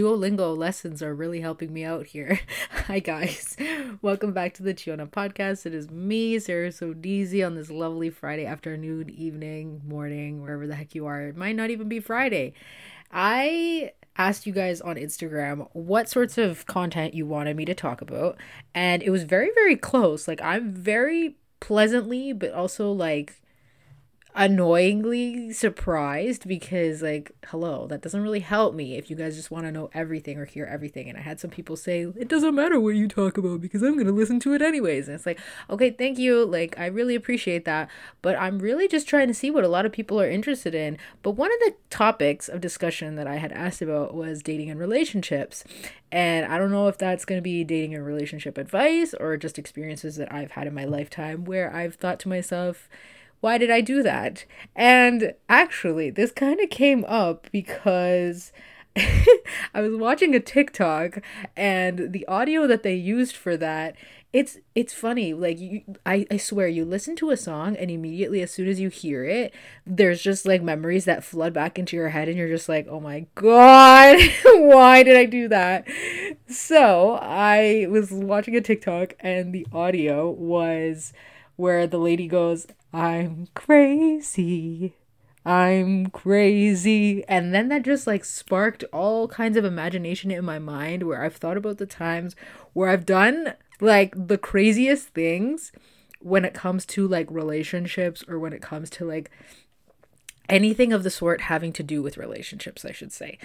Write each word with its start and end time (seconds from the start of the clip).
Duolingo 0.00 0.56
lessons 0.56 1.02
are 1.02 1.14
really 1.14 1.42
helping 1.42 1.74
me 1.74 1.84
out 1.84 2.06
here. 2.06 2.40
Hi, 2.86 3.00
guys. 3.00 3.54
Welcome 4.00 4.32
back 4.32 4.54
to 4.54 4.62
the 4.62 4.72
Chiona 4.72 5.06
podcast. 5.06 5.66
It 5.66 5.74
is 5.74 5.90
me, 5.90 6.38
Sarah 6.38 6.70
Sodizi, 6.70 7.46
on 7.46 7.54
this 7.54 7.70
lovely 7.70 8.08
Friday 8.08 8.46
afternoon, 8.46 9.10
evening, 9.10 9.82
morning, 9.86 10.40
wherever 10.40 10.66
the 10.66 10.74
heck 10.74 10.94
you 10.94 11.04
are. 11.04 11.28
It 11.28 11.36
might 11.36 11.54
not 11.54 11.68
even 11.68 11.86
be 11.86 12.00
Friday. 12.00 12.54
I 13.12 13.92
asked 14.16 14.46
you 14.46 14.54
guys 14.54 14.80
on 14.80 14.96
Instagram 14.96 15.68
what 15.74 16.08
sorts 16.08 16.38
of 16.38 16.64
content 16.64 17.12
you 17.12 17.26
wanted 17.26 17.54
me 17.58 17.66
to 17.66 17.74
talk 17.74 18.00
about, 18.00 18.38
and 18.74 19.02
it 19.02 19.10
was 19.10 19.24
very, 19.24 19.50
very 19.54 19.76
close. 19.76 20.26
Like, 20.26 20.40
I'm 20.40 20.72
very 20.72 21.36
pleasantly, 21.60 22.32
but 22.32 22.54
also 22.54 22.90
like 22.90 23.39
annoyingly 24.34 25.52
surprised 25.52 26.46
because 26.46 27.02
like 27.02 27.32
hello 27.48 27.86
that 27.88 28.00
doesn't 28.00 28.22
really 28.22 28.40
help 28.40 28.74
me 28.74 28.96
if 28.96 29.10
you 29.10 29.16
guys 29.16 29.34
just 29.34 29.50
want 29.50 29.66
to 29.66 29.72
know 29.72 29.90
everything 29.92 30.38
or 30.38 30.44
hear 30.44 30.64
everything. 30.66 31.08
And 31.08 31.18
i 31.18 31.20
had 31.20 31.40
some 31.40 31.50
people 31.50 31.76
say 31.76 32.02
it 32.16 32.28
doesn't 32.28 32.54
matter 32.54 32.78
what 32.78 32.94
you 32.94 33.08
talk 33.08 33.36
about 33.36 33.60
because 33.60 33.82
i'm 33.82 33.94
going 33.94 34.06
to 34.06 34.12
listen 34.12 34.38
to 34.40 34.54
it 34.54 34.62
anyways. 34.62 35.08
And 35.08 35.16
it's 35.16 35.26
like 35.26 35.40
okay 35.68 35.90
thank 35.90 36.18
you. 36.18 36.44
Like 36.44 36.78
i 36.78 36.86
really 36.86 37.14
appreciate 37.14 37.64
that. 37.64 37.90
But 38.22 38.36
i'm 38.36 38.58
really 38.58 38.88
just 38.88 39.08
trying 39.08 39.28
to 39.28 39.34
see 39.34 39.50
what 39.50 39.64
a 39.64 39.68
lot 39.68 39.86
of 39.86 39.92
people 39.92 40.20
are 40.20 40.30
interested 40.30 40.74
in. 40.74 40.98
But 41.22 41.32
one 41.32 41.52
of 41.52 41.58
the 41.60 41.74
topics 41.90 42.48
of 42.48 42.60
discussion 42.60 43.16
that 43.16 43.26
i 43.26 43.36
had 43.36 43.52
asked 43.52 43.82
about 43.82 44.14
was 44.14 44.42
dating 44.42 44.70
and 44.70 44.78
relationships. 44.78 45.64
And 46.12 46.44
I 46.46 46.58
don't 46.58 46.72
know 46.72 46.88
if 46.88 46.98
that's 46.98 47.24
going 47.24 47.38
to 47.38 47.42
be 47.42 47.62
dating 47.62 47.94
and 47.94 48.04
relationship 48.04 48.58
advice 48.58 49.14
or 49.14 49.36
just 49.36 49.58
experiences 49.58 50.16
that 50.16 50.32
I've 50.32 50.52
had 50.52 50.66
in 50.66 50.74
my 50.74 50.84
lifetime 50.84 51.44
where 51.44 51.74
I've 51.74 51.94
thought 51.94 52.18
to 52.20 52.28
myself, 52.28 52.88
why 53.40 53.58
did 53.58 53.70
I 53.70 53.80
do 53.80 54.02
that? 54.02 54.44
And 54.76 55.34
actually, 55.48 56.10
this 56.10 56.32
kind 56.32 56.60
of 56.60 56.70
came 56.70 57.04
up 57.06 57.48
because 57.50 58.52
I 58.96 59.80
was 59.80 59.96
watching 59.96 60.34
a 60.34 60.40
TikTok 60.40 61.22
and 61.56 62.12
the 62.12 62.26
audio 62.26 62.66
that 62.66 62.82
they 62.82 62.94
used 62.94 63.36
for 63.36 63.56
that 63.56 63.96
it's 64.32 64.58
it's 64.76 64.94
funny 64.94 65.34
like 65.34 65.58
you 65.58 65.82
I, 66.06 66.24
I 66.30 66.36
swear 66.36 66.68
you 66.68 66.84
listen 66.84 67.16
to 67.16 67.30
a 67.30 67.36
song 67.36 67.76
and 67.76 67.90
immediately 67.90 68.42
as 68.42 68.52
soon 68.52 68.68
as 68.68 68.78
you 68.78 68.88
hear 68.88 69.24
it 69.24 69.52
there's 69.84 70.22
just 70.22 70.46
like 70.46 70.62
memories 70.62 71.04
that 71.06 71.24
flood 71.24 71.52
back 71.52 71.80
into 71.80 71.96
your 71.96 72.10
head 72.10 72.28
and 72.28 72.38
you're 72.38 72.48
just 72.48 72.68
like 72.68 72.86
oh 72.88 73.00
my 73.00 73.26
god 73.34 74.18
why 74.44 75.02
did 75.02 75.16
i 75.16 75.24
do 75.24 75.48
that 75.48 75.84
so 76.46 77.18
i 77.20 77.86
was 77.90 78.12
watching 78.12 78.54
a 78.54 78.60
tiktok 78.60 79.14
and 79.18 79.52
the 79.52 79.66
audio 79.72 80.30
was 80.30 81.12
where 81.60 81.86
the 81.86 81.98
lady 81.98 82.26
goes 82.26 82.66
I'm 82.92 83.48
crazy. 83.54 84.94
I'm 85.44 86.06
crazy. 86.10 87.24
And 87.28 87.54
then 87.54 87.68
that 87.68 87.82
just 87.82 88.06
like 88.06 88.24
sparked 88.24 88.84
all 88.92 89.28
kinds 89.28 89.56
of 89.56 89.64
imagination 89.64 90.30
in 90.30 90.44
my 90.44 90.58
mind 90.58 91.04
where 91.04 91.22
I've 91.22 91.36
thought 91.36 91.56
about 91.56 91.78
the 91.78 91.86
times 91.86 92.34
where 92.72 92.88
I've 92.90 93.06
done 93.06 93.54
like 93.80 94.14
the 94.16 94.38
craziest 94.38 95.08
things 95.08 95.72
when 96.20 96.44
it 96.44 96.52
comes 96.52 96.84
to 96.86 97.06
like 97.06 97.30
relationships 97.30 98.24
or 98.28 98.38
when 98.38 98.52
it 98.52 98.60
comes 98.60 98.90
to 98.90 99.04
like 99.04 99.30
anything 100.48 100.92
of 100.92 101.04
the 101.04 101.10
sort 101.10 101.42
having 101.42 101.72
to 101.74 101.82
do 101.82 102.02
with 102.02 102.18
relationships, 102.18 102.84
I 102.84 102.92
should 102.92 103.12
say. 103.12 103.38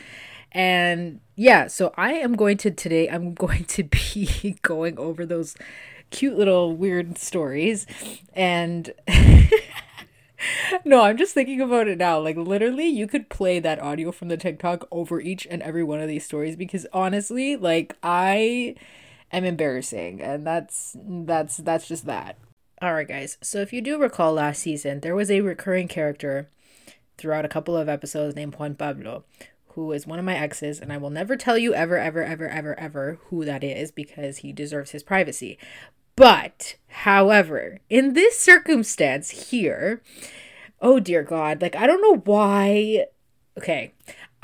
And 0.51 1.21
yeah, 1.35 1.67
so 1.67 1.93
I 1.95 2.13
am 2.13 2.35
going 2.35 2.57
to 2.57 2.71
today, 2.71 3.07
I'm 3.07 3.33
going 3.35 3.65
to 3.65 3.83
be 3.83 4.57
going 4.63 4.97
over 4.97 5.25
those 5.25 5.55
cute 6.15 6.37
little 6.37 6.73
weird 6.73 7.17
stories. 7.17 7.85
And 8.33 8.93
no, 10.85 11.01
I'm 11.01 11.17
just 11.17 11.33
thinking 11.33 11.59
about 11.59 11.89
it 11.89 11.97
now. 11.97 12.19
Like 12.19 12.37
literally 12.37 12.87
you 12.87 13.05
could 13.05 13.29
play 13.29 13.59
that 13.59 13.81
audio 13.81 14.11
from 14.11 14.29
the 14.29 14.37
TikTok 14.37 14.87
over 14.91 15.19
each 15.19 15.45
and 15.51 15.61
every 15.61 15.83
one 15.83 15.99
of 15.99 16.07
these 16.07 16.25
stories 16.25 16.55
because 16.55 16.87
honestly, 16.93 17.57
like 17.57 17.97
I 18.01 18.75
am 19.31 19.43
embarrassing 19.43 20.21
and 20.21 20.47
that's 20.47 20.95
that's 21.03 21.57
that's 21.57 21.87
just 21.87 22.05
that. 22.05 22.37
All 22.81 22.93
right, 22.93 23.07
guys. 23.07 23.37
So 23.41 23.59
if 23.59 23.73
you 23.73 23.81
do 23.81 23.99
recall 23.99 24.33
last 24.33 24.61
season, 24.61 25.01
there 25.01 25.15
was 25.15 25.29
a 25.29 25.41
recurring 25.41 25.89
character 25.89 26.49
throughout 27.17 27.45
a 27.45 27.49
couple 27.49 27.75
of 27.75 27.89
episodes 27.89 28.35
named 28.35 28.55
Juan 28.55 28.75
Pablo 28.75 29.25
who 29.75 29.91
is 29.91 30.07
one 30.07 30.19
of 30.19 30.25
my 30.25 30.35
exes, 30.35 30.79
and 30.79 30.91
I 30.91 30.97
will 30.97 31.09
never 31.09 31.35
tell 31.35 31.57
you 31.57 31.73
ever, 31.73 31.97
ever, 31.97 32.23
ever, 32.23 32.47
ever, 32.47 32.79
ever 32.79 33.19
who 33.25 33.43
that 33.43 33.61
is 33.61 33.91
because 33.91 34.37
he 34.37 34.53
deserves 34.53 34.91
his 34.91 35.03
privacy. 35.03 35.59
But, 36.15 36.75
however, 36.87 37.79
in 37.89 38.13
this 38.13 38.39
circumstance 38.39 39.49
here, 39.49 40.01
oh 40.81 40.99
dear 40.99 41.23
God, 41.23 41.61
like 41.61 41.75
I 41.75 41.87
don't 41.87 42.01
know 42.01 42.21
why. 42.23 43.05
Okay, 43.57 43.93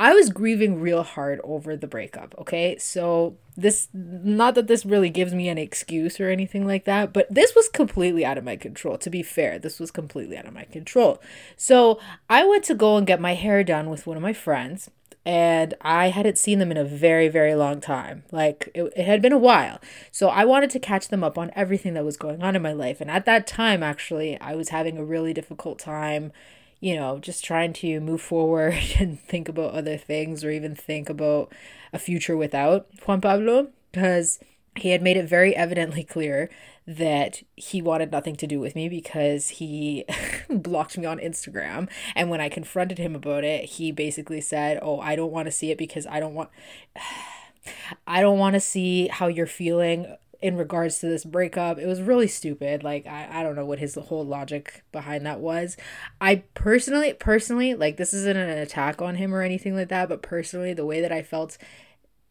I 0.01 0.13
was 0.13 0.31
grieving 0.31 0.81
real 0.81 1.03
hard 1.03 1.39
over 1.43 1.77
the 1.77 1.85
breakup, 1.85 2.33
okay? 2.39 2.75
So, 2.79 3.37
this, 3.55 3.87
not 3.93 4.55
that 4.55 4.65
this 4.65 4.83
really 4.83 5.11
gives 5.11 5.31
me 5.31 5.47
an 5.47 5.59
excuse 5.59 6.19
or 6.19 6.27
anything 6.27 6.65
like 6.65 6.85
that, 6.85 7.13
but 7.13 7.27
this 7.29 7.53
was 7.53 7.67
completely 7.67 8.25
out 8.25 8.39
of 8.39 8.43
my 8.43 8.55
control. 8.55 8.97
To 8.97 9.09
be 9.11 9.21
fair, 9.21 9.59
this 9.59 9.79
was 9.79 9.91
completely 9.91 10.37
out 10.37 10.47
of 10.47 10.55
my 10.55 10.63
control. 10.63 11.21
So, 11.55 11.99
I 12.27 12.43
went 12.45 12.63
to 12.63 12.73
go 12.73 12.97
and 12.97 13.05
get 13.05 13.21
my 13.21 13.35
hair 13.35 13.63
done 13.63 13.91
with 13.91 14.07
one 14.07 14.17
of 14.17 14.23
my 14.23 14.33
friends 14.33 14.89
and 15.25 15.75
I 15.81 16.09
hadn't 16.09 16.37
seen 16.37 16.59
them 16.59 16.71
in 16.71 16.77
a 16.77 16.83
very, 16.83 17.27
very 17.27 17.53
long 17.53 17.79
time. 17.79 18.23
Like 18.31 18.69
it, 18.73 18.91
it 18.95 19.05
had 19.05 19.21
been 19.21 19.31
a 19.31 19.37
while. 19.37 19.79
So 20.11 20.29
I 20.29 20.45
wanted 20.45 20.71
to 20.71 20.79
catch 20.79 21.09
them 21.09 21.23
up 21.23 21.37
on 21.37 21.51
everything 21.55 21.93
that 21.93 22.05
was 22.05 22.17
going 22.17 22.41
on 22.41 22.55
in 22.55 22.61
my 22.61 22.73
life. 22.73 23.01
And 23.01 23.11
at 23.11 23.25
that 23.25 23.45
time, 23.45 23.83
actually, 23.83 24.39
I 24.41 24.55
was 24.55 24.69
having 24.69 24.97
a 24.97 25.05
really 25.05 25.33
difficult 25.33 25.77
time, 25.77 26.31
you 26.79 26.95
know, 26.95 27.19
just 27.19 27.45
trying 27.45 27.73
to 27.73 27.99
move 27.99 28.21
forward 28.21 28.79
and 28.99 29.19
think 29.19 29.47
about 29.47 29.73
other 29.73 29.97
things 29.97 30.43
or 30.43 30.49
even 30.49 30.75
think 30.75 31.09
about 31.09 31.53
a 31.93 31.99
future 31.99 32.35
without 32.35 32.87
Juan 33.05 33.21
Pablo 33.21 33.67
because 33.91 34.39
he 34.75 34.89
had 34.89 35.01
made 35.01 35.17
it 35.17 35.27
very 35.27 35.55
evidently 35.55 36.03
clear 36.03 36.49
that 36.97 37.41
he 37.55 37.81
wanted 37.81 38.11
nothing 38.11 38.35
to 38.35 38.47
do 38.47 38.59
with 38.59 38.75
me 38.75 38.89
because 38.89 39.49
he 39.49 40.05
blocked 40.49 40.97
me 40.97 41.05
on 41.05 41.19
Instagram. 41.19 41.89
And 42.15 42.29
when 42.29 42.41
I 42.41 42.49
confronted 42.49 42.97
him 42.97 43.15
about 43.15 43.43
it, 43.43 43.65
he 43.65 43.91
basically 43.91 44.41
said, 44.41 44.79
Oh, 44.81 44.99
I 44.99 45.15
don't 45.15 45.31
want 45.31 45.45
to 45.45 45.51
see 45.51 45.71
it 45.71 45.77
because 45.77 46.05
I 46.07 46.19
don't 46.19 46.33
want. 46.33 46.49
I 48.07 48.21
don't 48.21 48.39
want 48.39 48.55
to 48.55 48.59
see 48.59 49.07
how 49.07 49.27
you're 49.27 49.45
feeling 49.45 50.15
in 50.41 50.57
regards 50.57 50.97
to 50.99 51.05
this 51.05 51.23
breakup. 51.23 51.77
It 51.77 51.85
was 51.85 52.01
really 52.01 52.27
stupid. 52.27 52.83
Like 52.83 53.05
I, 53.05 53.27
I 53.31 53.43
don't 53.43 53.55
know 53.55 53.65
what 53.65 53.77
his 53.77 53.95
whole 53.95 54.25
logic 54.25 54.83
behind 54.91 55.25
that 55.27 55.39
was. 55.39 55.77
I 56.19 56.43
personally 56.55 57.13
personally 57.13 57.75
like 57.75 57.97
this 57.97 58.13
isn't 58.13 58.37
an 58.37 58.49
attack 58.49 59.01
on 59.01 59.15
him 59.15 59.33
or 59.33 59.43
anything 59.43 59.75
like 59.75 59.89
that, 59.89 60.09
but 60.09 60.23
personally 60.23 60.73
the 60.73 60.85
way 60.85 60.99
that 61.01 61.11
I 61.11 61.21
felt 61.21 61.57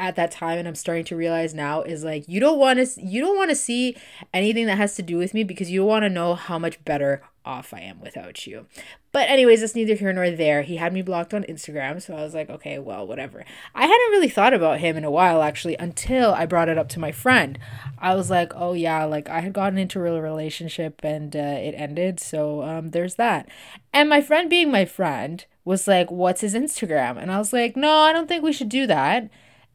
at 0.00 0.16
that 0.16 0.30
time 0.30 0.58
and 0.58 0.66
I'm 0.66 0.74
starting 0.74 1.04
to 1.04 1.16
realize 1.16 1.52
now 1.52 1.82
is 1.82 2.02
like 2.02 2.26
you 2.26 2.40
don't 2.40 2.58
want 2.58 2.78
to 2.78 3.04
you 3.04 3.20
don't 3.20 3.36
want 3.36 3.50
to 3.50 3.56
see 3.56 3.96
anything 4.32 4.66
that 4.66 4.78
has 4.78 4.94
to 4.96 5.02
do 5.02 5.18
with 5.18 5.34
me 5.34 5.44
because 5.44 5.70
you 5.70 5.84
want 5.84 6.04
to 6.04 6.08
know 6.08 6.34
how 6.34 6.58
much 6.58 6.82
better 6.84 7.22
off 7.44 7.72
I 7.72 7.80
am 7.80 8.00
without 8.00 8.46
you. 8.46 8.66
But 9.12 9.28
anyways, 9.28 9.62
it's 9.62 9.74
neither 9.74 9.94
here 9.94 10.12
nor 10.12 10.30
there. 10.30 10.62
He 10.62 10.76
had 10.76 10.92
me 10.92 11.02
blocked 11.02 11.34
on 11.34 11.42
Instagram, 11.44 12.00
so 12.00 12.14
I 12.14 12.22
was 12.22 12.34
like, 12.34 12.48
okay, 12.48 12.78
well, 12.78 13.06
whatever. 13.06 13.44
I 13.74 13.82
hadn't 13.82 14.10
really 14.10 14.28
thought 14.28 14.54
about 14.54 14.78
him 14.78 14.96
in 14.96 15.04
a 15.04 15.10
while 15.10 15.42
actually 15.42 15.76
until 15.76 16.32
I 16.32 16.46
brought 16.46 16.68
it 16.68 16.78
up 16.78 16.88
to 16.90 17.00
my 17.00 17.12
friend. 17.12 17.58
I 17.98 18.14
was 18.14 18.30
like, 18.30 18.52
oh 18.54 18.72
yeah, 18.72 19.04
like 19.04 19.28
I 19.28 19.40
had 19.40 19.52
gotten 19.52 19.78
into 19.78 19.98
a 19.98 20.02
real 20.02 20.20
relationship 20.20 21.00
and 21.02 21.34
uh, 21.34 21.38
it 21.38 21.74
ended, 21.76 22.20
so 22.20 22.62
um, 22.62 22.90
there's 22.90 23.16
that. 23.16 23.48
And 23.92 24.08
my 24.08 24.20
friend, 24.20 24.48
being 24.48 24.70
my 24.70 24.84
friend, 24.84 25.44
was 25.64 25.88
like, 25.88 26.10
what's 26.10 26.40
his 26.40 26.54
Instagram? 26.54 27.20
And 27.20 27.30
I 27.30 27.38
was 27.38 27.52
like, 27.52 27.76
no, 27.76 27.90
I 27.90 28.12
don't 28.12 28.28
think 28.28 28.42
we 28.42 28.52
should 28.52 28.70
do 28.70 28.86
that 28.86 29.28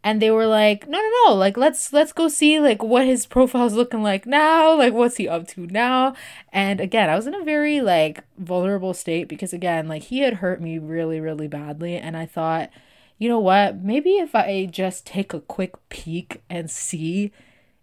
and 0.05 0.21
they 0.21 0.29
were 0.29 0.45
like 0.45 0.88
no 0.88 0.99
no 0.99 1.11
no 1.25 1.33
like 1.33 1.57
let's 1.57 1.91
let's 1.91 2.13
go 2.13 2.27
see 2.27 2.59
like 2.59 2.83
what 2.83 3.07
his 3.07 3.25
profile's 3.25 3.73
looking 3.73 4.03
like 4.03 4.28
now 4.28 4.78
like 4.78 4.93
what's 4.93 5.17
he 5.17 5.28
up 5.28 5.47
to 5.47 5.66
now? 5.66 6.13
And 6.53 6.79
again 6.79 7.09
i 7.09 7.16
was 7.16 7.25
in 7.28 7.34
a 7.34 7.43
very 7.43 7.81
like 7.81 8.23
vulnerable 8.37 8.93
state 8.93 9.28
because 9.28 9.52
again 9.52 9.87
like 9.87 10.03
he 10.03 10.19
had 10.19 10.35
hurt 10.35 10.61
me 10.61 10.78
really 10.78 11.19
really 11.19 11.47
badly. 11.47 11.97
And 11.97 12.16
i 12.16 12.25
thought 12.25 12.69
you 13.17 13.29
know 13.29 13.40
what? 13.40 13.78
Maybe 13.78 14.17
if 14.17 14.35
i 14.35 14.67
just 14.72 15.07
take 15.07 15.34
a 15.34 15.41
quick 15.41 15.73
peek 15.90 16.43
and 16.49 16.69
see 16.69 17.31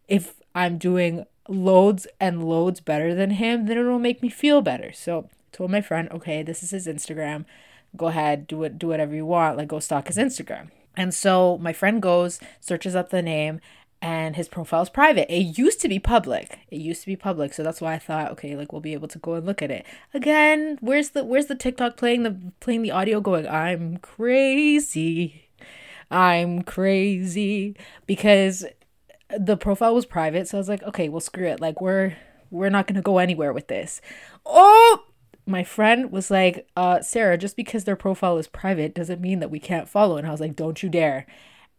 if 0.08 0.34
i'm 0.54 0.78
doing 0.78 1.26
loads 1.48 2.06
and 2.20 2.44
loads 2.48 2.80
better 2.80 3.14
than 3.16 3.30
him 3.32 3.66
then 3.66 3.76
it'll 3.76 3.98
make 3.98 4.22
me 4.22 4.28
feel 4.28 4.62
better. 4.62 4.92
So 4.92 5.28
I 5.28 5.56
told 5.56 5.72
my 5.72 5.80
friend 5.80 6.08
okay 6.12 6.44
this 6.44 6.62
is 6.62 6.70
his 6.70 6.86
instagram. 6.86 7.46
Go 7.96 8.06
ahead 8.06 8.46
do 8.46 8.62
it 8.62 8.78
do 8.78 8.86
whatever 8.86 9.12
you 9.12 9.26
want. 9.26 9.58
Like 9.58 9.68
go 9.68 9.80
stalk 9.80 10.06
his 10.06 10.18
instagram 10.18 10.70
and 10.96 11.14
so 11.14 11.58
my 11.58 11.72
friend 11.72 12.02
goes, 12.02 12.40
searches 12.60 12.94
up 12.94 13.10
the 13.10 13.22
name, 13.22 13.60
and 14.02 14.34
his 14.34 14.48
profile 14.48 14.82
is 14.82 14.90
private. 14.90 15.32
It 15.32 15.56
used 15.56 15.80
to 15.80 15.88
be 15.88 16.00
public. 16.00 16.58
It 16.70 16.80
used 16.80 17.02
to 17.02 17.06
be 17.06 17.14
public. 17.14 17.54
So 17.54 17.62
that's 17.62 17.80
why 17.80 17.94
I 17.94 17.98
thought, 17.98 18.32
okay, 18.32 18.56
like 18.56 18.72
we'll 18.72 18.80
be 18.80 18.94
able 18.94 19.06
to 19.08 19.18
go 19.18 19.34
and 19.34 19.46
look 19.46 19.62
at 19.62 19.70
it. 19.70 19.86
Again, 20.12 20.76
where's 20.80 21.10
the 21.10 21.24
where's 21.24 21.46
the 21.46 21.54
TikTok 21.54 21.96
playing 21.96 22.24
the 22.24 22.36
playing 22.58 22.82
the 22.82 22.90
audio 22.90 23.20
going, 23.20 23.46
I'm 23.46 23.98
crazy. 23.98 25.48
I'm 26.10 26.62
crazy. 26.62 27.76
Because 28.06 28.66
the 29.38 29.56
profile 29.56 29.94
was 29.94 30.04
private, 30.04 30.48
so 30.48 30.58
I 30.58 30.60
was 30.60 30.68
like, 30.68 30.82
okay, 30.82 31.08
well 31.08 31.20
screw 31.20 31.46
it. 31.46 31.60
Like 31.60 31.80
we're 31.80 32.16
we're 32.50 32.70
not 32.70 32.88
gonna 32.88 33.02
go 33.02 33.18
anywhere 33.18 33.52
with 33.52 33.68
this. 33.68 34.00
Oh 34.44 35.04
my 35.46 35.64
friend 35.64 36.10
was 36.12 36.30
like, 36.30 36.68
uh, 36.76 37.00
Sarah, 37.02 37.36
just 37.38 37.56
because 37.56 37.84
their 37.84 37.96
profile 37.96 38.38
is 38.38 38.46
private 38.46 38.94
doesn't 38.94 39.20
mean 39.20 39.40
that 39.40 39.50
we 39.50 39.58
can't 39.58 39.88
follow. 39.88 40.16
And 40.16 40.26
I 40.26 40.30
was 40.30 40.40
like, 40.40 40.56
don't 40.56 40.82
you 40.82 40.88
dare. 40.88 41.26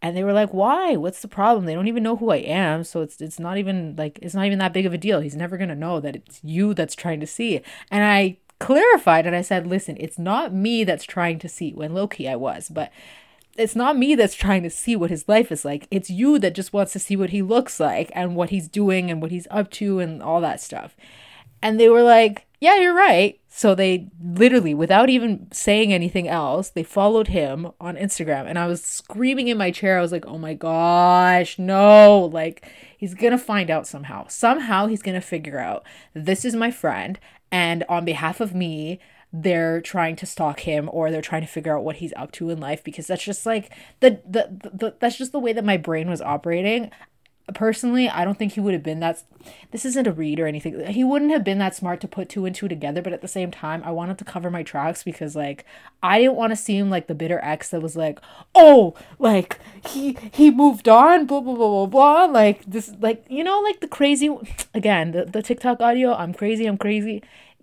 and 0.02 0.18
they 0.18 0.24
were 0.24 0.34
like, 0.34 0.54
"Why? 0.54 0.96
What's 0.98 1.22
the 1.22 1.30
problem? 1.30 1.66
They 1.66 1.74
don't 1.74 1.88
even 1.88 2.04
know 2.04 2.18
who 2.18 2.30
I 2.30 2.38
am, 2.38 2.84
so 2.84 3.02
it's 3.02 3.22
it's 3.22 3.40
not 3.40 3.58
even 3.58 3.96
like 3.98 4.20
it's 4.22 4.36
not 4.36 4.46
even 4.46 4.60
that 4.60 4.74
big 4.74 4.86
of 4.86 4.94
a 4.94 4.98
deal. 4.98 5.22
He's 5.22 5.36
never 5.36 5.58
gonna 5.58 5.76
know 5.76 6.00
that 6.02 6.16
it's 6.18 6.42
you 6.44 6.74
that's 6.74 6.96
trying 6.96 7.22
to 7.22 7.28
see." 7.28 7.62
And 7.90 8.04
I 8.04 8.38
clarified 8.60 9.26
and 9.26 9.36
I 9.36 9.42
said, 9.42 9.66
"Listen, 9.66 9.96
it's 10.00 10.20
not 10.20 10.54
me 10.54 10.84
that's 10.84 11.06
trying 11.06 11.40
to 11.40 11.48
see." 11.50 11.72
When 11.74 11.94
low 11.94 12.08
key 12.08 12.28
I 12.28 12.36
was, 12.36 12.68
but 12.70 12.92
it's 13.56 13.76
not 13.76 13.98
me 13.98 14.16
that's 14.16 14.36
trying 14.36 14.64
to 14.64 14.70
see 14.70 14.96
what 14.96 15.10
his 15.12 15.30
life 15.30 15.52
is 15.52 15.64
like. 15.64 15.88
It's 15.92 16.10
you 16.10 16.38
that 16.40 16.56
just 16.56 16.74
wants 16.74 16.92
to 16.94 17.00
see 17.00 17.16
what 17.16 17.30
he 17.30 17.42
looks 17.42 17.80
like 17.80 18.12
and 18.16 18.36
what 18.36 18.50
he's 18.50 18.68
doing 18.68 19.10
and 19.12 19.22
what 19.22 19.32
he's 19.32 19.48
up 19.52 19.70
to 19.72 20.00
and 20.00 20.22
all 20.24 20.42
that 20.42 20.60
stuff. 20.60 20.96
And 21.62 21.80
they 21.80 21.88
were 21.90 22.04
like, 22.04 22.46
yeah, 22.64 22.78
you're 22.78 22.96
right. 22.96 23.42
So 23.50 23.76
they 23.76 24.08
literally, 24.24 24.74
without 24.74 25.10
even 25.10 25.50
saying 25.52 25.92
anything 25.92 26.30
else, 26.30 26.70
they 26.70 26.82
followed 26.82 27.28
him 27.28 27.74
on 27.82 27.98
Instagram. 27.98 28.48
And 28.48 28.58
I 28.58 28.68
was 28.68 28.82
screaming 28.82 29.50
in 29.50 29.58
my 29.58 29.70
chair. 29.70 29.98
I 29.98 30.02
was 30.02 30.14
like, 30.14 30.26
oh 30.26 30.38
my 30.38 30.54
gosh, 30.54 31.60
no. 31.60 32.30
Like, 32.32 32.66
he's 32.98 33.16
going 33.16 33.32
to 33.32 33.38
find 33.38 33.70
out 33.70 33.86
somehow. 33.86 34.28
Somehow 34.30 34.88
he's 34.88 35.02
going 35.02 35.20
to 35.20 35.28
figure 35.28 35.60
out 35.60 35.86
this 36.14 36.46
is 36.46 36.56
my 36.56 36.72
friend. 36.72 37.20
And 37.52 37.84
on 37.90 38.06
behalf 38.06 38.40
of 38.40 38.56
me, 38.56 39.02
they're 39.34 39.82
trying 39.82 40.16
to 40.16 40.26
stalk 40.26 40.62
him 40.62 40.90
or 40.94 41.12
they're 41.12 41.22
trying 41.22 41.42
to 41.42 41.48
figure 41.48 41.78
out 41.78 41.84
what 41.84 41.98
he's 41.98 42.14
up 42.16 42.32
to 42.32 42.50
in 42.50 42.62
life 42.62 42.82
because 42.82 43.08
that's 43.08 43.26
just 43.26 43.46
like 43.46 43.74
the, 44.00 44.22
the, 44.26 44.72
the 44.74 44.96
that's 45.00 45.18
just 45.18 45.34
the 45.34 45.40
way 45.40 45.52
that 45.52 45.66
my 45.66 45.76
brain 45.76 46.08
was 46.08 46.22
operating 46.22 46.92
personally 47.54 48.08
i 48.08 48.24
don't 48.24 48.40
think 48.40 48.54
he 48.54 48.62
would 48.62 48.74
have 48.74 48.84
been 48.84 49.02
that 49.02 49.22
this 49.72 49.84
isn't 49.84 50.08
a 50.08 50.14
read 50.14 50.40
or 50.40 50.48
anything 50.48 50.86
he 50.88 51.04
wouldn't 51.04 51.32
have 51.32 51.44
been 51.44 51.58
that 51.58 51.76
smart 51.76 52.00
to 52.00 52.08
put 52.08 52.30
two 52.30 52.46
and 52.46 52.56
two 52.56 52.70
together 52.70 53.02
but 53.02 53.12
at 53.12 53.22
the 53.22 53.28
same 53.28 53.52
time 53.52 53.82
i 53.84 53.92
wanted 53.92 54.18
to 54.18 54.24
cover 54.24 54.50
my 54.50 54.64
tracks 54.64 55.04
because 55.04 55.36
like 55.36 55.66
i 56.02 56.20
didn't 56.20 56.36
want 56.36 56.52
to 56.52 56.56
seem 56.56 56.90
like 56.90 57.08
the 57.08 57.16
bitter 57.16 57.42
ex 57.44 57.70
that 57.70 57.82
was 57.82 57.98
like 57.98 58.20
oh 58.56 58.96
like 59.20 59.60
he 59.86 60.18
he 60.32 60.50
moved 60.50 60.88
on 60.88 61.26
blah 61.26 61.42
blah 61.42 61.54
blah 61.54 61.86
blah 61.86 61.86
blah 61.86 62.24
like 62.26 62.64
this 62.66 62.94
like 63.02 63.26
you 63.30 63.44
know 63.44 63.60
like 63.60 63.82
the 63.82 63.88
crazy 63.90 64.34
again 64.74 65.12
the, 65.12 65.26
the 65.26 65.44
tiktok 65.44 65.82
audio 65.82 66.14
i'm 66.14 66.34
crazy 66.34 66.66
i'm 66.66 66.78
crazy. 66.78 67.22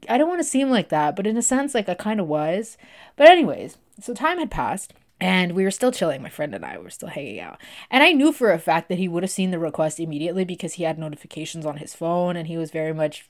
I 0.09 0.17
don't 0.17 0.29
want 0.29 0.41
to 0.41 0.44
seem 0.44 0.71
like 0.71 0.88
that 0.91 1.17
but 1.17 1.26
in 1.26 1.37
a 1.37 1.43
sense 1.43 1.75
like 1.75 1.88
i 1.88 1.94
kind 1.94 2.21
of 2.21 2.26
was. 2.26 2.76
But 3.17 3.29
anyways 3.29 3.79
so 4.00 4.15
time 4.15 4.38
had 4.38 4.50
passed 4.50 4.93
and 5.21 5.53
we 5.53 5.65
were 5.65 5.71
still 5.71 5.93
chilling 5.93 6.23
my 6.23 6.29
friend 6.29 6.55
and 6.55 6.65
i 6.65 6.79
were 6.79 6.91
still 6.91 7.09
hanging 7.09 7.41
out. 7.41 7.61
And 7.91 8.03
i 8.03 8.13
knew 8.13 8.33
for 8.33 8.53
a 8.53 8.59
fact 8.59 8.89
that 8.89 8.99
he 8.99 9.09
would 9.09 9.23
have 9.23 9.31
seen 9.31 9.51
the 9.51 9.59
request 9.59 10.01
immediately 10.01 10.45
because 10.45 10.75
he 10.75 10.85
had 10.85 10.99
notifications 10.99 11.67
on 11.67 11.79
his 11.79 11.95
phone 11.95 12.37
and 12.37 12.47
he 12.49 12.57
was 12.57 12.71
very 12.71 12.95
much 12.95 13.29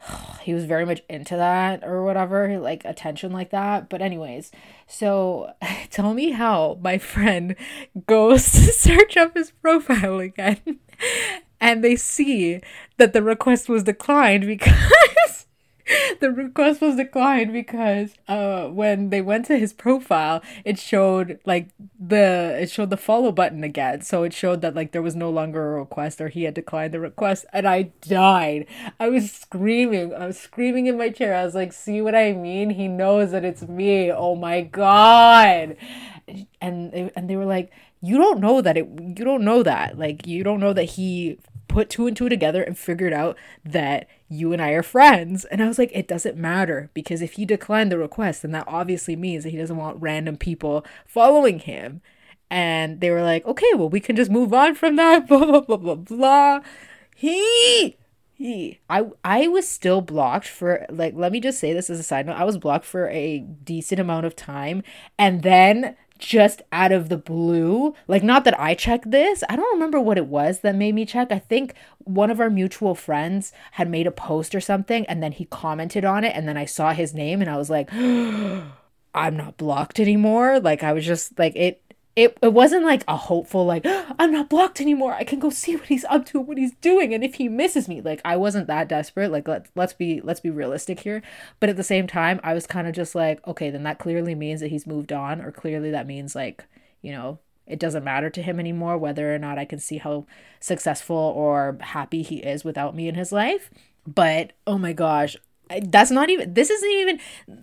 he 0.42 0.54
was 0.54 0.64
very 0.64 0.84
much 0.84 1.02
into 1.08 1.36
that 1.36 1.82
or 1.84 2.04
whatever 2.04 2.58
like 2.58 2.84
attention 2.84 3.32
like 3.32 3.50
that. 3.50 3.88
But 3.88 4.02
anyways 4.02 4.52
so 4.86 5.52
tell 5.90 6.14
me 6.14 6.32
how 6.32 6.78
my 6.80 6.98
friend 6.98 7.56
goes 8.06 8.44
to 8.52 8.72
search 8.72 9.16
up 9.16 9.34
his 9.34 9.50
profile 9.50 10.18
again 10.18 10.78
and 11.60 11.82
they 11.82 11.96
see 11.96 12.60
that 12.98 13.12
the 13.12 13.22
request 13.22 13.68
was 13.68 13.82
declined 13.84 14.46
because 14.46 14.72
the 16.20 16.30
request 16.30 16.80
was 16.80 16.96
declined 16.96 17.52
because 17.52 18.14
uh 18.26 18.66
when 18.68 19.10
they 19.10 19.20
went 19.20 19.46
to 19.46 19.58
his 19.58 19.72
profile 19.72 20.42
it 20.64 20.78
showed 20.78 21.38
like 21.44 21.68
the 21.98 22.56
it 22.60 22.70
showed 22.70 22.90
the 22.90 22.96
follow 22.96 23.32
button 23.32 23.64
again. 23.64 24.02
So 24.02 24.22
it 24.22 24.32
showed 24.32 24.60
that 24.62 24.74
like 24.74 24.92
there 24.92 25.02
was 25.02 25.16
no 25.16 25.30
longer 25.30 25.76
a 25.76 25.80
request 25.80 26.20
or 26.20 26.28
he 26.28 26.44
had 26.44 26.54
declined 26.54 26.94
the 26.94 27.00
request 27.00 27.46
and 27.52 27.66
i 27.66 27.90
died. 28.02 28.66
I 29.00 29.08
was 29.08 29.30
screaming. 29.30 30.14
I 30.14 30.26
was 30.26 30.38
screaming 30.38 30.86
in 30.86 30.98
my 30.98 31.10
chair. 31.10 31.34
I 31.34 31.44
was 31.44 31.54
like 31.54 31.72
see 31.72 32.00
what 32.00 32.14
i 32.14 32.32
mean? 32.32 32.70
He 32.70 32.88
knows 32.88 33.30
that 33.32 33.44
it's 33.44 33.62
me. 33.62 34.10
Oh 34.12 34.34
my 34.34 34.62
god. 34.62 35.76
And 36.60 37.10
and 37.14 37.30
they 37.30 37.36
were 37.36 37.46
like 37.46 37.70
you 38.00 38.16
don't 38.16 38.40
know 38.40 38.60
that 38.60 38.76
it 38.76 38.86
you 38.86 39.24
don't 39.24 39.44
know 39.44 39.62
that. 39.62 39.98
Like 39.98 40.26
you 40.26 40.44
don't 40.44 40.60
know 40.60 40.72
that 40.72 40.84
he 40.84 41.38
put 41.68 41.90
two 41.90 42.06
and 42.06 42.16
two 42.16 42.28
together 42.28 42.62
and 42.62 42.76
figured 42.76 43.12
out 43.12 43.36
that 43.64 44.08
you 44.28 44.52
and 44.52 44.60
I 44.60 44.70
are 44.70 44.82
friends. 44.82 45.44
And 45.46 45.62
I 45.62 45.68
was 45.68 45.78
like, 45.78 45.90
it 45.94 46.08
doesn't 46.08 46.36
matter 46.36 46.90
because 46.94 47.22
if 47.22 47.32
he 47.32 47.44
declined 47.44 47.90
the 47.90 47.98
request, 47.98 48.42
then 48.42 48.52
that 48.52 48.68
obviously 48.68 49.16
means 49.16 49.44
that 49.44 49.50
he 49.50 49.56
doesn't 49.56 49.76
want 49.76 50.00
random 50.00 50.36
people 50.36 50.84
following 51.06 51.58
him. 51.58 52.02
And 52.50 53.00
they 53.00 53.10
were 53.10 53.22
like, 53.22 53.44
okay, 53.46 53.70
well, 53.74 53.88
we 53.90 54.00
can 54.00 54.16
just 54.16 54.30
move 54.30 54.54
on 54.54 54.74
from 54.74 54.96
that, 54.96 55.28
blah, 55.28 55.44
blah, 55.44 55.60
blah, 55.60 55.76
blah, 55.76 55.94
blah. 55.94 56.60
He, 57.14 57.96
he, 58.32 58.80
I, 58.88 59.06
I 59.24 59.48
was 59.48 59.68
still 59.68 60.00
blocked 60.00 60.48
for, 60.48 60.86
like, 60.88 61.14
let 61.16 61.32
me 61.32 61.40
just 61.40 61.58
say 61.58 61.72
this 61.72 61.90
as 61.90 61.98
a 61.98 62.04
side 62.04 62.26
note. 62.26 62.36
I 62.36 62.44
was 62.44 62.56
blocked 62.56 62.84
for 62.84 63.08
a 63.08 63.40
decent 63.40 64.00
amount 64.00 64.26
of 64.26 64.36
time. 64.36 64.82
And 65.18 65.42
then 65.42 65.96
just 66.18 66.62
out 66.72 66.92
of 66.92 67.08
the 67.08 67.16
blue. 67.16 67.94
Like, 68.06 68.22
not 68.22 68.44
that 68.44 68.58
I 68.58 68.74
checked 68.74 69.10
this. 69.10 69.42
I 69.48 69.56
don't 69.56 69.72
remember 69.74 70.00
what 70.00 70.18
it 70.18 70.26
was 70.26 70.60
that 70.60 70.74
made 70.74 70.94
me 70.94 71.06
check. 71.06 71.32
I 71.32 71.38
think 71.38 71.74
one 71.98 72.30
of 72.30 72.40
our 72.40 72.50
mutual 72.50 72.94
friends 72.94 73.52
had 73.72 73.88
made 73.88 74.06
a 74.06 74.10
post 74.10 74.54
or 74.54 74.60
something 74.60 75.06
and 75.06 75.22
then 75.22 75.32
he 75.32 75.44
commented 75.46 76.04
on 76.04 76.24
it. 76.24 76.34
And 76.34 76.48
then 76.48 76.56
I 76.56 76.64
saw 76.64 76.92
his 76.92 77.14
name 77.14 77.40
and 77.40 77.50
I 77.50 77.56
was 77.56 77.70
like, 77.70 77.92
I'm 79.14 79.36
not 79.36 79.56
blocked 79.56 79.98
anymore. 80.00 80.60
Like, 80.60 80.82
I 80.82 80.92
was 80.92 81.06
just 81.06 81.38
like, 81.38 81.56
it 81.56 81.82
it, 82.18 82.36
it 82.42 82.52
wasn't 82.52 82.84
like 82.84 83.04
a 83.06 83.16
hopeful 83.16 83.64
like 83.64 83.84
i'm 84.18 84.32
not 84.32 84.48
blocked 84.48 84.80
anymore. 84.80 85.14
I 85.14 85.22
can 85.22 85.38
go 85.38 85.50
see 85.50 85.76
what 85.76 85.86
he's 85.86 86.04
up 86.06 86.26
to 86.26 86.40
what 86.40 86.58
he's 86.58 86.74
doing. 86.80 87.14
And 87.14 87.22
if 87.22 87.34
he 87.34 87.48
misses 87.48 87.86
me 87.86 88.00
like 88.00 88.20
i 88.24 88.36
wasn't 88.36 88.66
that 88.66 88.88
desperate. 88.88 89.30
Like 89.30 89.46
let, 89.46 89.66
let's 89.76 89.92
be 89.92 90.20
let's 90.20 90.40
be 90.40 90.50
realistic 90.50 91.00
here. 91.00 91.22
But 91.60 91.68
at 91.68 91.76
the 91.76 91.84
same 91.84 92.08
time 92.08 92.40
i 92.42 92.54
was 92.54 92.66
kind 92.66 92.88
of 92.88 92.94
just 92.94 93.14
like 93.14 93.46
okay 93.46 93.70
then 93.70 93.84
that 93.84 94.00
clearly 94.00 94.34
means 94.34 94.60
that 94.60 94.68
he's 94.68 94.86
moved 94.86 95.12
on 95.12 95.40
or 95.40 95.52
clearly 95.52 95.92
that 95.92 96.08
means 96.08 96.34
like 96.34 96.64
you 97.02 97.12
know 97.12 97.38
it 97.68 97.78
doesn't 97.78 98.04
matter 98.04 98.30
to 98.30 98.42
him 98.42 98.58
anymore 98.58 98.98
whether 98.98 99.32
or 99.32 99.38
not 99.38 99.58
i 99.58 99.64
can 99.64 99.78
see 99.78 99.98
how 99.98 100.26
successful 100.58 101.16
or 101.16 101.78
happy 101.80 102.22
he 102.22 102.38
is 102.38 102.64
without 102.64 102.96
me 102.96 103.06
in 103.08 103.14
his 103.14 103.30
life. 103.30 103.70
But 104.06 104.54
oh 104.66 104.78
my 104.78 104.92
gosh 104.92 105.36
that's 105.82 106.10
not 106.10 106.30
even 106.30 106.54
this 106.54 106.70
isn't 106.70 106.90
even 106.90 107.20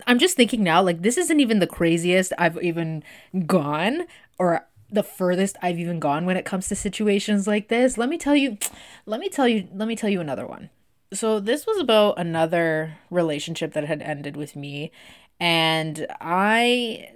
i'm 0.07 0.19
just 0.19 0.35
thinking 0.35 0.63
now 0.63 0.81
like 0.81 1.01
this 1.01 1.17
isn't 1.17 1.39
even 1.39 1.59
the 1.59 1.67
craziest 1.67 2.31
i've 2.37 2.61
even 2.61 3.03
gone 3.45 4.05
or 4.37 4.67
the 4.91 5.03
furthest 5.03 5.57
I've 5.61 5.79
even 5.79 5.99
gone 5.99 6.25
when 6.25 6.37
it 6.37 6.45
comes 6.45 6.67
to 6.69 6.75
situations 6.75 7.47
like 7.47 7.69
this. 7.69 7.97
Let 7.97 8.09
me 8.09 8.17
tell 8.17 8.35
you, 8.35 8.57
let 9.05 9.19
me 9.19 9.29
tell 9.29 9.47
you, 9.47 9.67
let 9.73 9.87
me 9.87 9.95
tell 9.95 10.09
you 10.09 10.21
another 10.21 10.45
one. 10.45 10.69
So 11.13 11.39
this 11.39 11.65
was 11.65 11.79
about 11.79 12.19
another 12.19 12.97
relationship 13.09 13.73
that 13.73 13.85
had 13.85 14.01
ended 14.01 14.35
with 14.35 14.55
me 14.55 14.91
and 15.39 16.07
I 16.21 17.09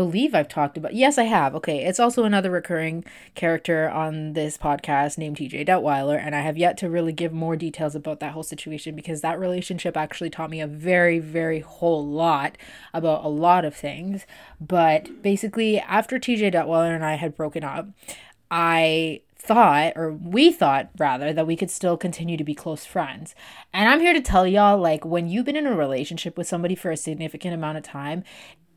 believe 0.00 0.34
I've 0.34 0.48
talked 0.48 0.78
about. 0.78 0.94
Yes, 0.94 1.18
I 1.18 1.24
have. 1.24 1.54
Okay, 1.56 1.84
it's 1.84 2.00
also 2.00 2.24
another 2.24 2.50
recurring 2.50 3.04
character 3.34 3.90
on 3.90 4.32
this 4.32 4.56
podcast 4.56 5.18
named 5.18 5.36
TJ 5.36 5.68
Detweiler, 5.68 6.18
and 6.18 6.34
I 6.34 6.40
have 6.40 6.56
yet 6.56 6.78
to 6.78 6.88
really 6.88 7.12
give 7.12 7.34
more 7.34 7.54
details 7.54 7.94
about 7.94 8.18
that 8.20 8.32
whole 8.32 8.42
situation 8.42 8.96
because 8.96 9.20
that 9.20 9.38
relationship 9.38 9.98
actually 9.98 10.30
taught 10.30 10.48
me 10.48 10.62
a 10.62 10.66
very, 10.66 11.18
very 11.18 11.60
whole 11.60 12.06
lot 12.06 12.56
about 12.94 13.26
a 13.26 13.28
lot 13.28 13.66
of 13.66 13.76
things. 13.76 14.24
But 14.58 15.22
basically, 15.22 15.78
after 15.78 16.18
TJ 16.18 16.54
Detweiler 16.54 16.94
and 16.94 17.04
I 17.04 17.16
had 17.16 17.36
broken 17.36 17.62
up, 17.62 17.88
I 18.50 19.20
thought, 19.36 19.92
or 19.96 20.14
we 20.14 20.50
thought 20.50 20.88
rather, 20.98 21.34
that 21.34 21.46
we 21.46 21.56
could 21.56 21.70
still 21.70 21.98
continue 21.98 22.38
to 22.38 22.44
be 22.44 22.54
close 22.54 22.86
friends. 22.86 23.34
And 23.74 23.86
I'm 23.86 24.00
here 24.00 24.14
to 24.14 24.22
tell 24.22 24.46
y'all 24.46 24.78
like, 24.78 25.04
when 25.04 25.28
you've 25.28 25.44
been 25.44 25.56
in 25.56 25.66
a 25.66 25.76
relationship 25.76 26.38
with 26.38 26.46
somebody 26.46 26.74
for 26.74 26.90
a 26.90 26.96
significant 26.96 27.52
amount 27.52 27.76
of 27.76 27.84
time, 27.84 28.24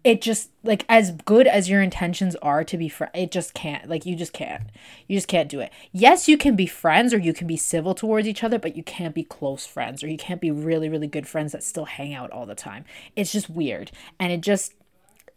it 0.04 0.22
just 0.22 0.50
like 0.64 0.86
as 0.90 1.12
good 1.12 1.48
as 1.48 1.70
your 1.70 1.82
intentions 1.82 2.36
are 2.38 2.64
to 2.64 2.78
be 2.78 2.90
friends 2.90 3.12
it 3.16 3.32
just 3.32 3.54
can't 3.54 3.90
like 3.90 4.06
you 4.06 4.16
just 4.16 4.34
can't. 4.34 4.64
You 5.08 5.18
just 5.18 5.28
can't 5.28 5.50
do 5.50 5.60
it. 5.60 5.72
Yes 5.92 6.28
you 6.28 6.38
can 6.38 6.56
be 6.56 6.66
friends 6.66 7.14
or 7.14 7.18
you 7.18 7.34
can 7.34 7.48
be 7.48 7.58
civil 7.58 7.96
towards 7.96 8.28
each 8.28 8.44
other 8.44 8.60
but 8.60 8.76
you 8.76 8.84
can't 8.84 9.16
be 9.16 9.24
close 9.24 9.66
friends 9.66 10.04
or 10.04 10.08
you 10.08 10.18
can't 10.18 10.42
be 10.42 10.52
really 10.52 10.90
really 10.90 11.08
good 11.08 11.28
friends 11.28 11.52
that 11.52 11.64
still 11.64 11.86
hang 11.86 12.14
out 12.14 12.32
all 12.32 12.46
the 12.46 12.56
time. 12.56 12.86
It's 13.16 13.32
just 13.32 13.50
weird. 13.50 13.92
And 14.20 14.32
it 14.32 14.42
just 14.42 14.74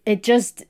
it 0.05 0.23
just 0.23 0.65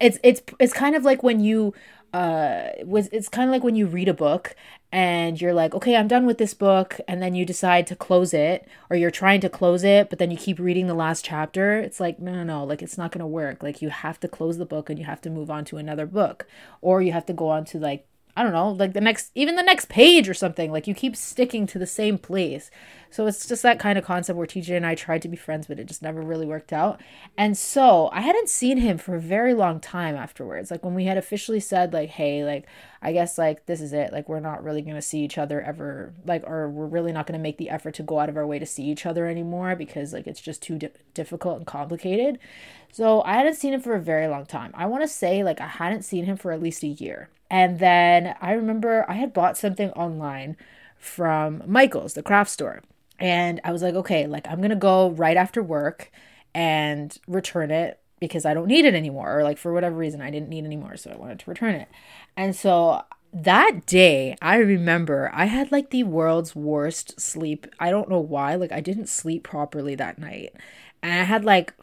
it's 0.00 0.18
it's 0.22 0.42
it's 0.58 0.72
kind 0.72 0.94
of 0.94 1.04
like 1.04 1.22
when 1.22 1.40
you 1.40 1.74
uh 2.12 2.68
was 2.84 3.08
it's 3.12 3.28
kind 3.28 3.48
of 3.48 3.52
like 3.52 3.62
when 3.62 3.76
you 3.76 3.86
read 3.86 4.08
a 4.08 4.14
book 4.14 4.56
and 4.92 5.40
you're 5.40 5.54
like 5.54 5.74
okay 5.74 5.94
i'm 5.94 6.08
done 6.08 6.26
with 6.26 6.38
this 6.38 6.54
book 6.54 6.98
and 7.06 7.22
then 7.22 7.34
you 7.34 7.44
decide 7.44 7.86
to 7.86 7.94
close 7.94 8.34
it 8.34 8.66
or 8.88 8.96
you're 8.96 9.10
trying 9.10 9.40
to 9.40 9.48
close 9.48 9.84
it 9.84 10.10
but 10.10 10.18
then 10.18 10.30
you 10.30 10.36
keep 10.36 10.58
reading 10.58 10.88
the 10.88 10.94
last 10.94 11.24
chapter 11.24 11.78
it's 11.78 12.00
like 12.00 12.18
no 12.18 12.32
no 12.32 12.42
no 12.42 12.64
like 12.64 12.82
it's 12.82 12.96
not 12.96 13.12
going 13.12 13.20
to 13.20 13.26
work. 13.26 13.62
Like 13.62 13.82
you 13.82 13.90
have 13.90 14.20
to 14.20 14.28
close 14.28 14.56
the 14.56 14.64
book 14.64 14.88
and 14.88 14.98
you 14.98 15.04
have 15.04 15.20
to 15.22 15.30
move 15.30 15.50
on 15.50 15.64
to 15.66 15.76
another 15.76 16.06
book 16.06 16.46
or 16.80 17.02
you 17.02 17.12
have 17.12 17.26
to 17.26 17.32
go 17.32 17.48
on 17.48 17.64
to 17.66 17.78
like 17.78 18.06
I 18.36 18.42
don't 18.42 18.52
know, 18.52 18.70
like 18.70 18.92
the 18.92 19.00
next, 19.00 19.30
even 19.34 19.56
the 19.56 19.62
next 19.62 19.88
page 19.88 20.28
or 20.28 20.34
something. 20.34 20.70
Like 20.72 20.86
you 20.86 20.94
keep 20.94 21.16
sticking 21.16 21.66
to 21.68 21.78
the 21.78 21.86
same 21.86 22.18
place. 22.18 22.70
So 23.12 23.26
it's 23.26 23.48
just 23.48 23.62
that 23.64 23.80
kind 23.80 23.98
of 23.98 24.04
concept 24.04 24.36
where 24.36 24.46
TJ 24.46 24.76
and 24.76 24.86
I 24.86 24.94
tried 24.94 25.22
to 25.22 25.28
be 25.28 25.36
friends, 25.36 25.66
but 25.66 25.80
it 25.80 25.86
just 25.86 26.00
never 26.02 26.22
really 26.22 26.46
worked 26.46 26.72
out. 26.72 27.00
And 27.36 27.58
so 27.58 28.08
I 28.12 28.20
hadn't 28.20 28.48
seen 28.48 28.78
him 28.78 28.98
for 28.98 29.16
a 29.16 29.20
very 29.20 29.52
long 29.52 29.80
time 29.80 30.14
afterwards. 30.14 30.70
Like 30.70 30.84
when 30.84 30.94
we 30.94 31.06
had 31.06 31.18
officially 31.18 31.58
said, 31.58 31.92
like, 31.92 32.10
hey, 32.10 32.44
like, 32.44 32.66
I 33.02 33.12
guess, 33.12 33.38
like, 33.38 33.64
this 33.64 33.80
is 33.80 33.94
it. 33.94 34.12
Like, 34.12 34.28
we're 34.28 34.40
not 34.40 34.62
really 34.62 34.82
going 34.82 34.94
to 34.94 35.00
see 35.00 35.20
each 35.24 35.38
other 35.38 35.62
ever. 35.62 36.12
Like, 36.26 36.44
or 36.46 36.68
we're 36.68 36.86
really 36.86 37.12
not 37.12 37.26
going 37.26 37.38
to 37.38 37.42
make 37.42 37.56
the 37.56 37.70
effort 37.70 37.94
to 37.94 38.02
go 38.02 38.20
out 38.20 38.28
of 38.28 38.36
our 38.36 38.46
way 38.46 38.58
to 38.58 38.66
see 38.66 38.84
each 38.84 39.06
other 39.06 39.26
anymore 39.26 39.74
because, 39.74 40.12
like, 40.12 40.26
it's 40.26 40.40
just 40.40 40.60
too 40.60 40.76
di- 40.78 40.90
difficult 41.14 41.56
and 41.56 41.66
complicated. 41.66 42.38
So 42.92 43.22
I 43.22 43.34
hadn't 43.34 43.54
seen 43.54 43.72
him 43.72 43.80
for 43.80 43.94
a 43.94 44.00
very 44.00 44.26
long 44.26 44.46
time. 44.46 44.72
I 44.74 44.86
want 44.86 45.02
to 45.02 45.08
say 45.08 45.44
like 45.44 45.60
I 45.60 45.66
hadn't 45.66 46.02
seen 46.02 46.24
him 46.24 46.36
for 46.36 46.52
at 46.52 46.62
least 46.62 46.82
a 46.82 46.88
year. 46.88 47.28
And 47.50 47.78
then 47.78 48.36
I 48.40 48.52
remember 48.52 49.04
I 49.08 49.14
had 49.14 49.32
bought 49.32 49.58
something 49.58 49.90
online 49.90 50.56
from 50.98 51.62
Michael's, 51.66 52.14
the 52.14 52.22
craft 52.22 52.50
store. 52.50 52.82
And 53.18 53.60
I 53.64 53.72
was 53.72 53.82
like, 53.82 53.94
okay, 53.94 54.26
like 54.26 54.46
I'm 54.48 54.58
going 54.58 54.70
to 54.70 54.76
go 54.76 55.10
right 55.10 55.36
after 55.36 55.62
work 55.62 56.10
and 56.54 57.16
return 57.26 57.70
it 57.70 57.98
because 58.20 58.44
I 58.44 58.54
don't 58.54 58.68
need 58.68 58.84
it 58.84 58.94
anymore. 58.94 59.38
Or 59.38 59.42
like 59.42 59.58
for 59.58 59.72
whatever 59.72 59.96
reason, 59.96 60.20
I 60.20 60.30
didn't 60.30 60.48
need 60.48 60.64
anymore. 60.64 60.96
So 60.96 61.10
I 61.10 61.16
wanted 61.16 61.40
to 61.40 61.50
return 61.50 61.74
it. 61.74 61.88
And 62.36 62.54
so 62.54 63.02
that 63.32 63.86
day, 63.86 64.36
I 64.40 64.56
remember 64.56 65.30
I 65.32 65.46
had 65.46 65.72
like 65.72 65.90
the 65.90 66.04
world's 66.04 66.54
worst 66.54 67.20
sleep. 67.20 67.66
I 67.78 67.90
don't 67.90 68.08
know 68.08 68.20
why. 68.20 68.54
Like 68.54 68.72
I 68.72 68.80
didn't 68.80 69.08
sleep 69.08 69.42
properly 69.42 69.94
that 69.96 70.18
night. 70.18 70.54
And 71.02 71.12
I 71.12 71.24
had 71.24 71.44
like 71.44 71.74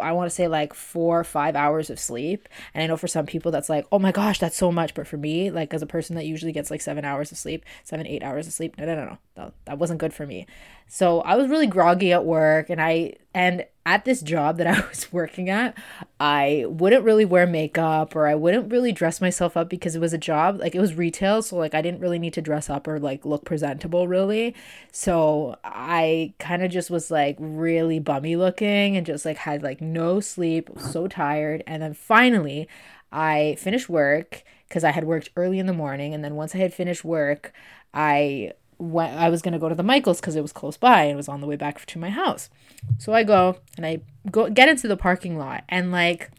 I 0.00 0.12
want 0.12 0.30
to 0.30 0.34
say 0.34 0.48
like 0.48 0.74
four 0.74 1.20
or 1.20 1.24
five 1.24 1.56
hours 1.56 1.90
of 1.90 1.98
sleep. 1.98 2.48
And 2.72 2.82
I 2.82 2.86
know 2.86 2.96
for 2.96 3.08
some 3.08 3.26
people 3.26 3.50
that's 3.52 3.68
like, 3.68 3.86
oh 3.92 3.98
my 3.98 4.12
gosh, 4.12 4.38
that's 4.38 4.56
so 4.56 4.70
much. 4.72 4.94
But 4.94 5.06
for 5.06 5.16
me, 5.16 5.50
like 5.50 5.74
as 5.74 5.82
a 5.82 5.86
person 5.86 6.16
that 6.16 6.26
usually 6.26 6.52
gets 6.52 6.70
like 6.70 6.80
seven 6.80 7.04
hours 7.04 7.32
of 7.32 7.38
sleep, 7.38 7.64
seven, 7.84 8.06
eight 8.06 8.22
hours 8.22 8.46
of 8.46 8.52
sleep, 8.52 8.78
no, 8.78 8.86
no, 8.86 8.94
no, 8.94 9.18
no, 9.36 9.52
that 9.64 9.78
wasn't 9.78 10.00
good 10.00 10.14
for 10.14 10.26
me. 10.26 10.46
So 10.88 11.20
I 11.20 11.36
was 11.36 11.48
really 11.48 11.66
groggy 11.66 12.12
at 12.12 12.24
work 12.24 12.70
and 12.70 12.80
I, 12.80 13.14
and 13.32 13.64
at 13.86 14.04
this 14.04 14.20
job 14.22 14.56
that 14.58 14.66
I 14.78 14.86
was 14.88 15.12
working 15.12 15.50
at, 15.50 15.76
I 16.18 16.64
wouldn't 16.68 17.04
really 17.04 17.24
wear 17.24 17.46
makeup 17.46 18.16
or 18.16 18.26
I 18.26 18.34
wouldn't 18.34 18.70
really 18.70 18.92
dress 18.92 19.20
myself 19.20 19.56
up 19.56 19.68
because 19.68 19.94
it 19.94 20.00
was 20.00 20.12
a 20.12 20.18
job, 20.18 20.60
like 20.60 20.74
it 20.74 20.80
was 20.80 20.94
retail. 20.94 21.42
So 21.42 21.56
like 21.56 21.74
I 21.74 21.82
didn't 21.82 22.00
really 22.00 22.18
need 22.18 22.34
to 22.34 22.42
dress 22.42 22.70
up 22.70 22.86
or 22.88 22.98
like 22.98 23.24
look 23.24 23.44
presentable 23.44 24.08
really. 24.08 24.54
So 24.92 25.56
I 25.64 26.34
kind 26.38 26.62
of 26.62 26.70
just 26.70 26.90
was 26.90 27.10
like 27.10 27.36
really 27.38 27.98
bummy 27.98 28.36
looking 28.36 28.96
and 28.96 29.06
just 29.06 29.24
like 29.24 29.36
had 29.38 29.62
like 29.62 29.80
no 29.80 30.20
sleep, 30.20 30.70
so 30.78 31.06
tired. 31.08 31.62
And 31.66 31.82
then 31.82 31.94
finally, 31.94 32.68
I 33.12 33.56
finished 33.58 33.88
work 33.88 34.42
because 34.68 34.82
I 34.82 34.90
had 34.90 35.04
worked 35.04 35.30
early 35.36 35.58
in 35.58 35.66
the 35.66 35.72
morning. 35.72 36.14
And 36.14 36.24
then 36.24 36.34
once 36.34 36.54
I 36.54 36.58
had 36.58 36.74
finished 36.74 37.04
work, 37.04 37.52
I 37.92 38.52
went, 38.78 39.16
I 39.16 39.28
was 39.28 39.42
going 39.42 39.52
to 39.52 39.58
go 39.58 39.68
to 39.68 39.74
the 39.74 39.82
Michaels 39.82 40.20
because 40.20 40.36
it 40.36 40.42
was 40.42 40.52
close 40.52 40.76
by 40.76 41.04
and 41.04 41.16
was 41.16 41.28
on 41.28 41.40
the 41.40 41.46
way 41.46 41.56
back 41.56 41.84
to 41.86 41.98
my 41.98 42.10
house. 42.10 42.50
So 42.98 43.12
I 43.12 43.22
go 43.24 43.58
and 43.76 43.86
I 43.86 44.00
go 44.30 44.50
get 44.50 44.68
into 44.68 44.88
the 44.88 44.96
parking 44.96 45.38
lot 45.38 45.64
and 45.68 45.92
like 45.92 46.30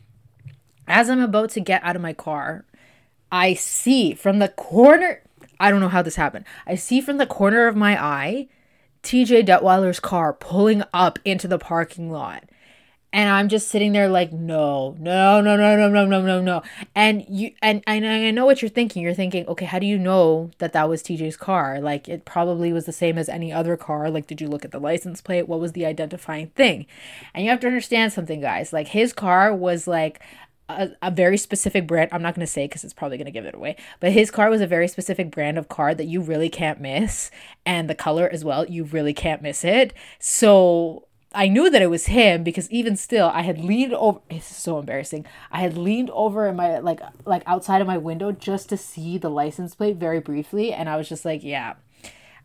as 0.88 1.10
I'm 1.10 1.22
about 1.22 1.50
to 1.52 1.60
get 1.60 1.84
out 1.84 1.96
of 1.96 2.02
my 2.02 2.14
car, 2.14 2.66
I 3.32 3.54
see 3.54 4.14
from 4.14 4.40
the 4.40 4.50
corner 4.50 5.22
I 5.60 5.72
don't 5.72 5.80
know 5.80 5.90
how 5.90 6.02
this 6.02 6.18
happened. 6.18 6.46
I 6.68 6.76
see 6.76 7.00
from 7.00 7.18
the 7.18 7.26
corner 7.26 7.68
of 7.68 7.76
my 7.76 8.02
eye 8.02 8.48
TJ 9.04 9.46
Detweiler's 9.46 10.00
car 10.00 10.34
pulling 10.34 10.84
up 10.94 11.20
into 11.24 11.48
the 11.48 11.60
parking 11.60 12.12
lot 12.12 12.44
and 13.16 13.30
I'm 13.30 13.48
just 13.48 13.70
sitting 13.70 13.94
there 13.94 14.10
like, 14.10 14.34
no, 14.34 14.94
no, 15.00 15.40
no, 15.40 15.56
no, 15.56 15.78
no, 15.78 15.88
no, 15.88 16.06
no, 16.06 16.22
no, 16.22 16.42
no. 16.42 16.62
And 16.94 17.24
you 17.30 17.54
and, 17.62 17.82
and 17.88 18.06
I 18.06 18.30
know 18.32 18.46
what 18.46 18.62
you're 18.62 18.68
thinking. 18.68 19.02
You're 19.02 19.14
thinking, 19.14 19.48
okay, 19.48 19.64
how 19.64 19.80
do 19.80 19.86
you 19.86 19.98
know 19.98 20.52
that 20.58 20.74
that 20.74 20.90
was 20.90 21.02
TJ's 21.02 21.38
car? 21.38 21.80
Like 21.80 22.10
it 22.10 22.26
probably 22.26 22.74
was 22.74 22.86
the 22.86 22.92
same 22.92 23.18
as 23.18 23.30
any 23.30 23.54
other 23.54 23.78
car. 23.78 24.10
Like, 24.10 24.28
did 24.28 24.42
you 24.42 24.50
look 24.50 24.66
at 24.66 24.72
the 24.72 24.82
license 24.82 25.22
plate? 25.22 25.48
What 25.48 25.62
was 25.62 25.72
the 25.72 25.86
identifying 25.86 26.48
thing? 26.48 26.88
And 27.34 27.46
you 27.46 27.52
have 27.52 27.62
to 27.62 27.68
understand 27.68 28.12
something, 28.12 28.42
guys. 28.42 28.74
Like 28.74 28.90
his 28.90 29.14
car 29.14 29.56
was 29.56 29.88
like 29.88 30.20
a, 30.68 30.90
a 31.02 31.10
very 31.10 31.38
specific 31.38 31.88
brand. 31.88 32.10
I'm 32.12 32.22
not 32.22 32.36
going 32.36 32.46
to 32.46 32.52
say 32.52 32.68
because 32.68 32.84
it's 32.84 32.94
probably 32.94 33.16
going 33.16 33.28
to 33.28 33.32
give 33.32 33.46
it 33.46 33.56
away, 33.56 33.78
but 34.02 34.12
his 34.12 34.30
car 34.30 34.50
was 34.50 34.60
a 34.60 34.68
very 34.68 34.90
specific 34.90 35.32
brand 35.32 35.58
of 35.58 35.70
car 35.70 35.96
that 35.96 36.08
you 36.08 36.20
really 36.20 36.50
can't 36.50 36.82
miss. 36.82 37.32
And 37.66 37.90
the 37.90 37.96
color 37.96 38.28
as 38.30 38.44
well, 38.44 38.66
you 38.66 38.84
really 38.84 39.14
can't 39.14 39.42
miss 39.42 39.64
it. 39.64 39.94
So 40.20 41.08
I 41.36 41.48
knew 41.48 41.70
that 41.70 41.82
it 41.82 41.90
was 41.90 42.08
him 42.08 42.44
because 42.44 42.70
even 42.72 42.96
still, 42.96 43.30
I 43.34 43.42
had 43.42 43.60
leaned 43.64 43.94
over. 43.94 44.20
It's 44.30 44.46
so 44.46 44.80
embarrassing. 44.80 45.26
I 45.52 45.60
had 45.60 45.78
leaned 45.78 46.10
over 46.12 46.48
in 46.48 46.56
my 46.56 46.80
like 46.80 47.02
like 47.26 47.44
outside 47.46 47.82
of 47.82 47.88
my 47.88 47.98
window 47.98 48.32
just 48.32 48.70
to 48.70 48.78
see 48.78 49.18
the 49.18 49.30
license 49.30 49.76
plate 49.76 49.98
very 49.98 50.20
briefly, 50.20 50.74
and 50.74 50.90
I 50.90 50.98
was 50.98 51.10
just 51.10 51.26
like, 51.26 51.44
yeah. 51.44 51.76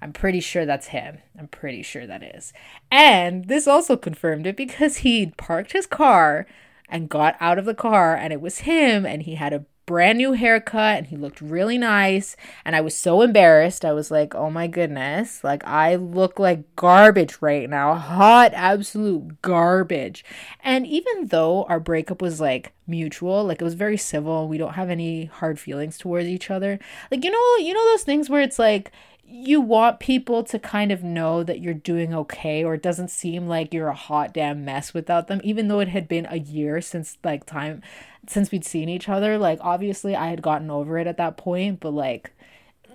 I'm 0.02 0.14
pretty 0.14 0.40
sure 0.40 0.64
that's 0.64 0.86
him. 0.86 1.18
I'm 1.38 1.48
pretty 1.48 1.82
sure 1.82 2.06
that 2.06 2.22
is. 2.22 2.54
And 2.90 3.48
this 3.48 3.68
also 3.68 3.98
confirmed 3.98 4.46
it 4.46 4.56
because 4.56 4.98
he'd 4.98 5.36
parked 5.36 5.72
his 5.72 5.86
car 5.86 6.46
and 6.88 7.10
got 7.10 7.36
out 7.38 7.58
of 7.58 7.66
the 7.66 7.74
car 7.74 8.16
and 8.16 8.32
it 8.32 8.40
was 8.40 8.60
him 8.60 9.04
and 9.04 9.22
he 9.22 9.34
had 9.34 9.52
a 9.52 9.66
brand 9.90 10.18
new 10.18 10.34
haircut 10.34 10.98
and 10.98 11.06
he 11.08 11.16
looked 11.16 11.40
really 11.40 11.76
nice. 11.76 12.36
And 12.64 12.76
I 12.76 12.80
was 12.80 12.94
so 12.94 13.22
embarrassed. 13.22 13.84
I 13.84 13.92
was 13.92 14.08
like, 14.08 14.36
oh 14.36 14.48
my 14.48 14.68
goodness, 14.68 15.42
like 15.42 15.64
I 15.64 15.96
look 15.96 16.38
like 16.38 16.76
garbage 16.76 17.38
right 17.40 17.68
now. 17.68 17.96
Hot, 17.96 18.52
absolute 18.54 19.42
garbage. 19.42 20.24
And 20.62 20.86
even 20.86 21.26
though 21.26 21.64
our 21.64 21.80
breakup 21.80 22.22
was 22.22 22.40
like 22.40 22.72
mutual, 22.86 23.42
like 23.42 23.60
it 23.60 23.64
was 23.64 23.74
very 23.74 23.96
civil, 23.96 24.46
we 24.46 24.58
don't 24.58 24.74
have 24.74 24.90
any 24.90 25.24
hard 25.24 25.58
feelings 25.58 25.98
towards 25.98 26.28
each 26.28 26.52
other. 26.52 26.78
Like, 27.10 27.24
you 27.24 27.32
know, 27.32 27.66
you 27.66 27.74
know 27.74 27.84
those 27.86 28.04
things 28.04 28.30
where 28.30 28.42
it's 28.42 28.60
like, 28.60 28.92
you 29.32 29.60
want 29.60 30.00
people 30.00 30.42
to 30.42 30.58
kind 30.58 30.90
of 30.90 31.04
know 31.04 31.42
that 31.42 31.60
you're 31.60 31.72
doing 31.72 32.12
okay 32.12 32.64
or 32.64 32.74
it 32.74 32.82
doesn't 32.82 33.08
seem 33.08 33.46
like 33.46 33.72
you're 33.72 33.88
a 33.88 33.94
hot 33.94 34.34
damn 34.34 34.64
mess 34.64 34.92
without 34.92 35.28
them 35.28 35.40
even 35.44 35.68
though 35.68 35.80
it 35.80 35.88
had 35.88 36.08
been 36.08 36.26
a 36.30 36.38
year 36.38 36.80
since 36.80 37.16
like 37.22 37.46
time 37.46 37.80
since 38.26 38.50
we'd 38.50 38.64
seen 38.64 38.88
each 38.88 39.08
other. 39.08 39.38
Like 39.38 39.58
obviously 39.62 40.16
i 40.16 40.26
had 40.26 40.42
gotten 40.42 40.70
over 40.70 40.98
it 40.98 41.06
at 41.06 41.16
that 41.18 41.36
point 41.36 41.80
but 41.80 41.90
like 41.92 42.32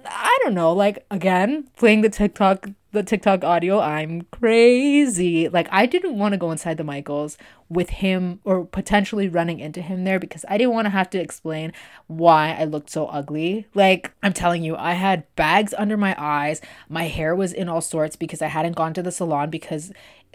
i 0.07 0.37
don't 0.43 0.53
know 0.53 0.73
like 0.73 1.05
again 1.11 1.67
playing 1.75 2.01
the 2.01 2.09
tiktok 2.09 2.67
the 2.95 3.03
TikTok 3.03 3.43
audio, 3.43 3.79
I'm 3.79 4.21
crazy. 4.31 5.47
Like, 5.49 5.67
I 5.69 5.85
didn't 5.85 6.17
want 6.17 6.31
to 6.31 6.37
go 6.37 6.49
inside 6.49 6.77
the 6.77 6.83
Michaels 6.83 7.37
with 7.69 7.89
him 7.89 8.39
or 8.43 8.65
potentially 8.65 9.27
running 9.27 9.59
into 9.59 9.81
him 9.81 10.03
there 10.03 10.19
because 10.19 10.45
I 10.47 10.57
didn't 10.57 10.73
want 10.73 10.85
to 10.85 10.91
have 10.91 11.09
to 11.11 11.19
explain 11.19 11.73
why 12.07 12.55
I 12.57 12.63
looked 12.63 12.89
so 12.89 13.05
ugly. 13.07 13.67
Like, 13.75 14.11
I'm 14.23 14.33
telling 14.33 14.63
you, 14.63 14.75
I 14.75 14.93
had 14.93 15.23
bags 15.35 15.73
under 15.77 15.97
my 15.97 16.15
eyes. 16.17 16.61
My 16.89 17.07
hair 17.07 17.35
was 17.35 17.53
in 17.53 17.69
all 17.69 17.81
sorts 17.81 18.15
because 18.15 18.41
I 18.41 18.47
hadn't 18.47 18.77
gone 18.77 18.93
to 18.95 19.03
the 19.03 19.11
salon 19.11 19.49
because 19.49 19.91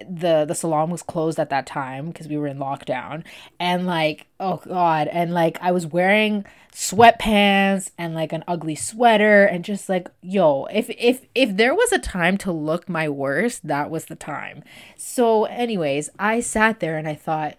the 0.09 0.45
the 0.45 0.55
salon 0.55 0.91
was 0.91 1.03
closed 1.03 1.39
at 1.39 1.51
that 1.51 1.67
time 1.67 2.09
because 2.09 2.29
we 2.29 2.37
were 2.37 2.47
in 2.47 2.59
lockdown. 2.59 3.25
And 3.59 3.87
like 3.87 4.27
oh 4.39 4.61
god 4.67 5.09
and 5.09 5.35
like 5.35 5.59
i 5.61 5.71
was 5.71 5.87
wearing 5.87 6.45
sweatpants 6.73 7.91
and 7.99 8.15
like 8.15 8.33
an 8.33 8.45
ugly 8.49 8.75
sweater 8.75 9.45
and 9.45 9.65
just 9.65 9.89
like 9.89 10.09
yo 10.23 10.65
if 10.67 10.89
if 10.91 11.27
if 11.35 11.57
there 11.57 11.75
was 11.75 11.93
a 11.93 11.99
time 11.99 12.39
to 12.39 12.53
look 12.53 12.89
my 12.89 13.09
worst 13.09 13.67
that 13.67 13.91
was 13.91 14.07
the 14.07 14.17
time. 14.17 14.63
So 14.97 15.45
anyways 15.45 16.11
i 16.19 16.41
sat 16.41 16.81
there 16.81 16.97
and 16.97 17.09
i 17.09 17.15
thought 17.15 17.57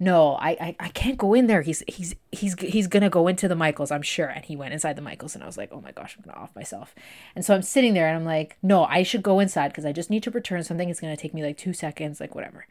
no 0.00 0.34
I, 0.34 0.50
I 0.50 0.76
i 0.80 0.88
can't 0.88 1.18
go 1.18 1.34
in 1.34 1.46
there. 1.46 1.62
He's 1.62 1.82
he's 1.88 2.14
he's 2.32 2.54
he's 2.60 2.86
gonna 2.86 3.10
go 3.10 3.26
into 3.26 3.48
the 3.48 3.56
michaels 3.56 3.90
i'm 3.90 4.02
sure. 4.02 4.28
And 4.28 4.44
he 4.44 4.56
went 4.56 4.72
inside 4.72 4.96
the 4.96 5.02
michaels 5.02 5.34
and 5.34 5.42
i 5.42 5.46
was 5.46 5.56
like 5.56 5.70
oh 5.72 5.80
my 5.80 5.92
gosh 5.92 6.16
i'm 6.16 6.24
gonna 6.24 6.42
off 6.42 6.54
myself. 6.54 6.94
And 7.34 7.44
so 7.44 7.54
i'm 7.54 7.62
sitting 7.62 7.94
there 7.94 8.06
and 8.08 8.16
i'm 8.16 8.24
like 8.24 8.56
no 8.62 8.84
i 8.84 9.02
should 9.02 9.22
go 9.22 9.40
inside 9.40 9.68
because 9.68 9.84
i 9.84 9.92
just 9.92 10.10
need 10.10 10.22
to 10.24 10.30
return 10.30 10.62
something. 10.64 10.88
It's 10.88 11.00
gonna 11.00 11.16
take 11.16 11.34
me 11.34 11.42
like 11.42 11.56
two 11.58 11.72
seconds 11.72 12.20
like 12.20 12.34
whatever. 12.34 12.66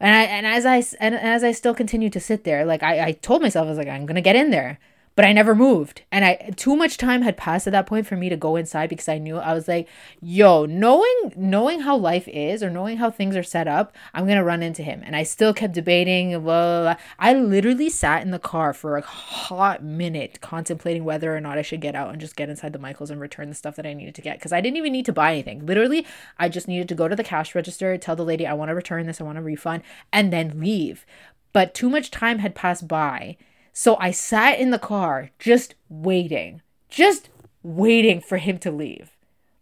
And 0.00 0.14
i 0.14 0.22
and 0.24 0.46
as 0.46 0.64
i 0.64 0.82
and 1.00 1.14
as 1.14 1.44
i 1.44 1.52
still 1.52 1.74
continued 1.74 2.12
to 2.14 2.20
sit 2.20 2.44
there 2.44 2.64
like 2.64 2.82
i 2.82 3.08
i 3.08 3.12
told 3.12 3.42
myself 3.42 3.66
i 3.66 3.68
was 3.68 3.78
like 3.78 3.88
i'm 3.88 4.06
gonna 4.06 4.20
get 4.20 4.36
in 4.36 4.50
there 4.50 4.78
but 5.18 5.24
I 5.24 5.32
never 5.32 5.56
moved. 5.56 6.02
And 6.12 6.24
I 6.24 6.52
too 6.54 6.76
much 6.76 6.96
time 6.96 7.22
had 7.22 7.36
passed 7.36 7.66
at 7.66 7.72
that 7.72 7.88
point 7.88 8.06
for 8.06 8.14
me 8.14 8.28
to 8.28 8.36
go 8.36 8.54
inside 8.54 8.88
because 8.88 9.08
I 9.08 9.18
knew 9.18 9.38
I 9.38 9.52
was 9.52 9.66
like, 9.66 9.88
yo, 10.22 10.64
knowing 10.64 11.32
knowing 11.34 11.80
how 11.80 11.96
life 11.96 12.28
is 12.28 12.62
or 12.62 12.70
knowing 12.70 12.98
how 12.98 13.10
things 13.10 13.34
are 13.34 13.42
set 13.42 13.66
up, 13.66 13.96
I'm 14.14 14.28
gonna 14.28 14.44
run 14.44 14.62
into 14.62 14.84
him. 14.84 15.02
And 15.04 15.16
I 15.16 15.24
still 15.24 15.52
kept 15.52 15.74
debating, 15.74 16.30
blah, 16.30 16.40
blah, 16.42 16.82
blah. 16.82 16.96
I 17.18 17.34
literally 17.34 17.90
sat 17.90 18.22
in 18.22 18.30
the 18.30 18.38
car 18.38 18.72
for 18.72 18.96
a 18.96 19.00
hot 19.02 19.82
minute 19.82 20.40
contemplating 20.40 21.02
whether 21.02 21.36
or 21.36 21.40
not 21.40 21.58
I 21.58 21.62
should 21.62 21.80
get 21.80 21.96
out 21.96 22.12
and 22.12 22.20
just 22.20 22.36
get 22.36 22.48
inside 22.48 22.72
the 22.72 22.78
Michaels 22.78 23.10
and 23.10 23.20
return 23.20 23.48
the 23.48 23.56
stuff 23.56 23.74
that 23.74 23.86
I 23.86 23.94
needed 23.94 24.14
to 24.14 24.22
get. 24.22 24.38
Because 24.38 24.52
I 24.52 24.60
didn't 24.60 24.76
even 24.76 24.92
need 24.92 25.06
to 25.06 25.12
buy 25.12 25.32
anything. 25.32 25.66
Literally, 25.66 26.06
I 26.38 26.48
just 26.48 26.68
needed 26.68 26.88
to 26.90 26.94
go 26.94 27.08
to 27.08 27.16
the 27.16 27.24
cash 27.24 27.56
register, 27.56 27.98
tell 27.98 28.14
the 28.14 28.24
lady 28.24 28.46
I 28.46 28.52
want 28.52 28.68
to 28.68 28.74
return 28.76 29.06
this, 29.06 29.20
I 29.20 29.24
want 29.24 29.38
a 29.38 29.42
refund, 29.42 29.82
and 30.12 30.32
then 30.32 30.60
leave. 30.60 31.04
But 31.52 31.74
too 31.74 31.90
much 31.90 32.12
time 32.12 32.38
had 32.38 32.54
passed 32.54 32.86
by 32.86 33.36
so 33.78 33.96
I 34.00 34.10
sat 34.10 34.58
in 34.58 34.72
the 34.72 34.78
car 34.80 35.30
just 35.38 35.76
waiting, 35.88 36.62
just 36.88 37.28
waiting 37.62 38.20
for 38.20 38.38
him 38.38 38.58
to 38.58 38.72
leave. 38.72 39.12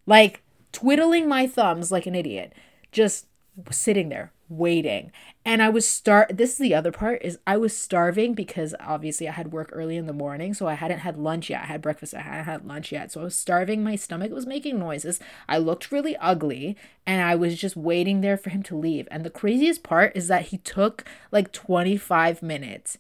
Like 0.07 0.43
twiddling 0.73 1.29
my 1.29 1.47
thumbs 1.47 1.93
like 1.93 2.07
an 2.07 2.15
idiot, 2.15 2.55
just 2.91 3.27
sitting 3.71 4.09
there 4.09 4.33
waiting. 4.49 5.13
And 5.45 5.63
I 5.63 5.69
was 5.69 5.87
star 5.87 6.29
this 6.31 6.53
is 6.53 6.57
the 6.57 6.75
other 6.75 6.93
part 6.93 7.21
is 7.23 7.39
I 7.47 7.59
was 7.59 7.77
starving 7.77 8.33
because 8.33 8.75
obviously 8.81 9.29
I 9.29 9.33
had 9.33 9.53
work 9.53 9.69
early 9.71 9.99
in 9.99 10.07
the 10.07 10.15
morning, 10.15 10.55
so 10.55 10.67
I 10.67 10.75
hadn't 10.77 11.01
had 11.01 11.19
lunch 11.19 11.51
yet. 11.51 11.65
I 11.65 11.67
had 11.67 11.83
breakfast, 11.83 12.15
I 12.15 12.23
hadn't 12.23 12.45
had 12.47 12.67
lunch 12.67 12.93
yet. 12.93 13.13
So 13.13 13.21
I 13.21 13.25
was 13.25 13.37
starving, 13.37 13.85
my 13.85 13.97
stomach 13.97 14.33
was 14.33 14.47
making 14.47 14.79
noises. 14.79 15.21
I 15.47 15.59
looked 15.59 15.93
really 15.93 16.17
ugly 16.17 16.75
and 17.05 17.21
I 17.21 17.35
was 17.35 17.59
just 17.59 17.77
waiting 17.77 18.23
there 18.23 18.39
for 18.39 18.49
him 18.49 18.63
to 18.63 18.79
leave. 18.79 19.07
And 19.11 19.25
the 19.27 19.31
craziest 19.31 19.83
part 19.83 20.17
is 20.17 20.29
that 20.29 20.47
he 20.47 20.57
took 20.57 21.05
like 21.31 21.53
25 21.53 22.43
minutes 22.43 22.97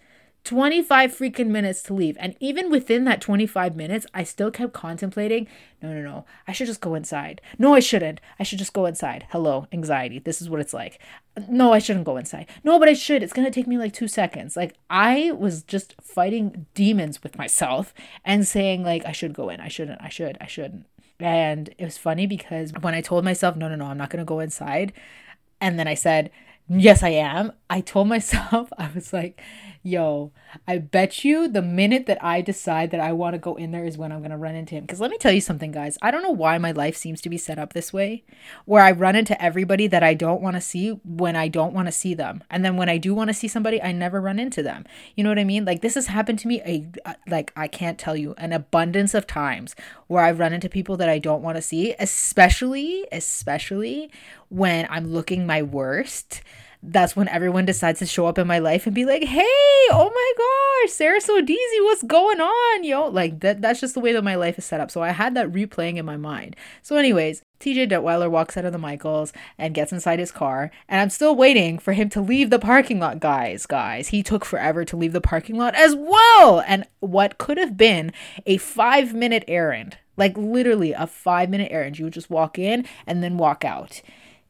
25 0.46 1.14
freaking 1.14 1.48
minutes 1.48 1.82
to 1.82 1.94
leave. 1.94 2.16
And 2.18 2.34
even 2.40 2.70
within 2.70 3.04
that 3.04 3.20
25 3.20 3.76
minutes, 3.76 4.06
I 4.14 4.22
still 4.22 4.50
kept 4.50 4.72
contemplating 4.72 5.46
no, 5.82 5.92
no, 5.92 6.00
no, 6.00 6.24
I 6.48 6.52
should 6.52 6.66
just 6.66 6.80
go 6.80 6.94
inside. 6.94 7.42
No, 7.58 7.74
I 7.74 7.80
shouldn't. 7.80 8.20
I 8.38 8.42
should 8.42 8.58
just 8.58 8.72
go 8.72 8.86
inside. 8.86 9.26
Hello, 9.30 9.66
anxiety. 9.72 10.18
This 10.18 10.40
is 10.40 10.48
what 10.48 10.60
it's 10.60 10.72
like. 10.72 10.98
No, 11.48 11.72
I 11.72 11.80
shouldn't 11.80 12.06
go 12.06 12.16
inside. 12.16 12.46
No, 12.64 12.78
but 12.78 12.88
I 12.88 12.94
should. 12.94 13.22
It's 13.22 13.34
going 13.34 13.44
to 13.44 13.50
take 13.50 13.66
me 13.66 13.76
like 13.76 13.92
two 13.92 14.08
seconds. 14.08 14.56
Like, 14.56 14.74
I 14.88 15.32
was 15.32 15.62
just 15.62 15.94
fighting 16.00 16.66
demons 16.74 17.22
with 17.22 17.36
myself 17.36 17.92
and 18.24 18.46
saying, 18.46 18.84
like, 18.84 19.04
I 19.04 19.12
should 19.12 19.34
go 19.34 19.50
in. 19.50 19.60
I 19.60 19.68
shouldn't. 19.68 20.00
I 20.00 20.08
should. 20.08 20.38
I 20.40 20.46
shouldn't. 20.46 20.86
And 21.20 21.68
it 21.76 21.84
was 21.84 21.98
funny 21.98 22.26
because 22.26 22.72
when 22.80 22.94
I 22.94 23.02
told 23.02 23.24
myself, 23.24 23.54
no, 23.54 23.68
no, 23.68 23.76
no, 23.76 23.86
I'm 23.86 23.98
not 23.98 24.10
going 24.10 24.24
to 24.24 24.24
go 24.24 24.40
inside. 24.40 24.94
And 25.60 25.78
then 25.78 25.86
I 25.86 25.94
said, 25.94 26.30
yes, 26.68 27.02
I 27.02 27.10
am. 27.10 27.52
I 27.68 27.80
told 27.82 28.08
myself, 28.08 28.70
I 28.78 28.90
was 28.94 29.12
like, 29.12 29.40
yo, 29.86 30.32
I 30.66 30.78
bet 30.78 31.24
you 31.24 31.46
the 31.46 31.62
minute 31.62 32.06
that 32.06 32.22
I 32.22 32.40
decide 32.40 32.90
that 32.90 33.00
I 33.00 33.12
want 33.12 33.34
to 33.34 33.38
go 33.38 33.54
in 33.54 33.70
there 33.70 33.84
is 33.84 33.96
when 33.96 34.10
I'm 34.10 34.18
going 34.18 34.32
to 34.32 34.36
run 34.36 34.56
into 34.56 34.74
him. 34.74 34.82
Because 34.82 35.00
let 35.00 35.12
me 35.12 35.16
tell 35.16 35.30
you 35.30 35.40
something, 35.40 35.70
guys. 35.70 35.96
I 36.02 36.10
don't 36.10 36.24
know 36.24 36.30
why 36.30 36.58
my 36.58 36.72
life 36.72 36.96
seems 36.96 37.20
to 37.20 37.28
be 37.28 37.38
set 37.38 37.58
up 37.58 37.72
this 37.72 37.92
way, 37.92 38.24
where 38.64 38.82
I 38.82 38.90
run 38.90 39.14
into 39.14 39.40
everybody 39.40 39.86
that 39.86 40.02
I 40.02 40.14
don't 40.14 40.42
want 40.42 40.56
to 40.56 40.60
see 40.60 40.90
when 41.04 41.36
I 41.36 41.46
don't 41.46 41.72
want 41.72 41.86
to 41.86 41.92
see 41.92 42.14
them. 42.14 42.42
And 42.50 42.64
then 42.64 42.76
when 42.76 42.88
I 42.88 42.98
do 42.98 43.14
want 43.14 43.28
to 43.28 43.34
see 43.34 43.46
somebody, 43.46 43.80
I 43.80 43.92
never 43.92 44.20
run 44.20 44.40
into 44.40 44.60
them. 44.60 44.86
You 45.14 45.22
know 45.22 45.30
what 45.30 45.38
I 45.38 45.44
mean? 45.44 45.64
Like, 45.64 45.82
this 45.82 45.94
has 45.94 46.08
happened 46.08 46.40
to 46.40 46.48
me, 46.48 46.60
a, 46.62 46.88
uh, 47.08 47.14
like, 47.28 47.52
I 47.54 47.68
can't 47.68 47.98
tell 47.98 48.16
you, 48.16 48.34
an 48.38 48.52
abundance 48.52 49.14
of 49.14 49.28
times 49.28 49.76
where 50.08 50.24
I've 50.24 50.40
run 50.40 50.52
into 50.52 50.68
people 50.68 50.96
that 50.96 51.08
I 51.08 51.20
don't 51.20 51.42
want 51.42 51.56
to 51.56 51.62
see, 51.62 51.94
especially, 52.00 53.06
especially 53.12 54.10
when 54.48 54.88
I'm 54.90 55.06
looking 55.06 55.46
my 55.46 55.62
worst 55.62 56.42
that's 56.86 57.16
when 57.16 57.28
everyone 57.28 57.66
decides 57.66 57.98
to 57.98 58.06
show 58.06 58.26
up 58.26 58.38
in 58.38 58.46
my 58.46 58.58
life 58.58 58.86
and 58.86 58.94
be 58.94 59.04
like, 59.04 59.24
"Hey, 59.24 59.42
oh 59.90 60.10
my 60.14 60.32
gosh, 60.84 60.92
Sarah 60.92 61.20
Sodizi, 61.20 61.82
what's 61.82 62.02
going 62.02 62.40
on, 62.40 62.84
yo?" 62.84 63.08
Like 63.08 63.40
that. 63.40 63.60
That's 63.60 63.80
just 63.80 63.94
the 63.94 64.00
way 64.00 64.12
that 64.12 64.22
my 64.22 64.36
life 64.36 64.58
is 64.58 64.64
set 64.64 64.80
up. 64.80 64.90
So 64.90 65.02
I 65.02 65.10
had 65.10 65.34
that 65.34 65.50
replaying 65.52 65.96
in 65.96 66.06
my 66.06 66.16
mind. 66.16 66.54
So, 66.82 66.96
anyways, 66.96 67.42
TJ 67.58 67.90
Detweiler 67.90 68.30
walks 68.30 68.56
out 68.56 68.64
of 68.64 68.72
the 68.72 68.78
Michaels 68.78 69.32
and 69.58 69.74
gets 69.74 69.92
inside 69.92 70.18
his 70.18 70.30
car, 70.30 70.70
and 70.88 71.00
I'm 71.00 71.10
still 71.10 71.34
waiting 71.34 71.78
for 71.78 71.92
him 71.92 72.08
to 72.10 72.20
leave 72.20 72.50
the 72.50 72.58
parking 72.58 73.00
lot. 73.00 73.18
Guys, 73.18 73.66
guys, 73.66 74.08
he 74.08 74.22
took 74.22 74.44
forever 74.44 74.84
to 74.84 74.96
leave 74.96 75.12
the 75.12 75.20
parking 75.20 75.56
lot 75.56 75.74
as 75.74 75.94
well. 75.96 76.62
And 76.66 76.86
what 77.00 77.38
could 77.38 77.58
have 77.58 77.76
been 77.76 78.12
a 78.46 78.58
five 78.58 79.12
minute 79.12 79.44
errand, 79.48 79.98
like 80.16 80.36
literally 80.36 80.92
a 80.92 81.06
five 81.06 81.50
minute 81.50 81.72
errand, 81.72 81.98
you 81.98 82.04
would 82.04 82.14
just 82.14 82.30
walk 82.30 82.58
in 82.58 82.86
and 83.06 83.22
then 83.22 83.38
walk 83.38 83.64
out 83.64 84.02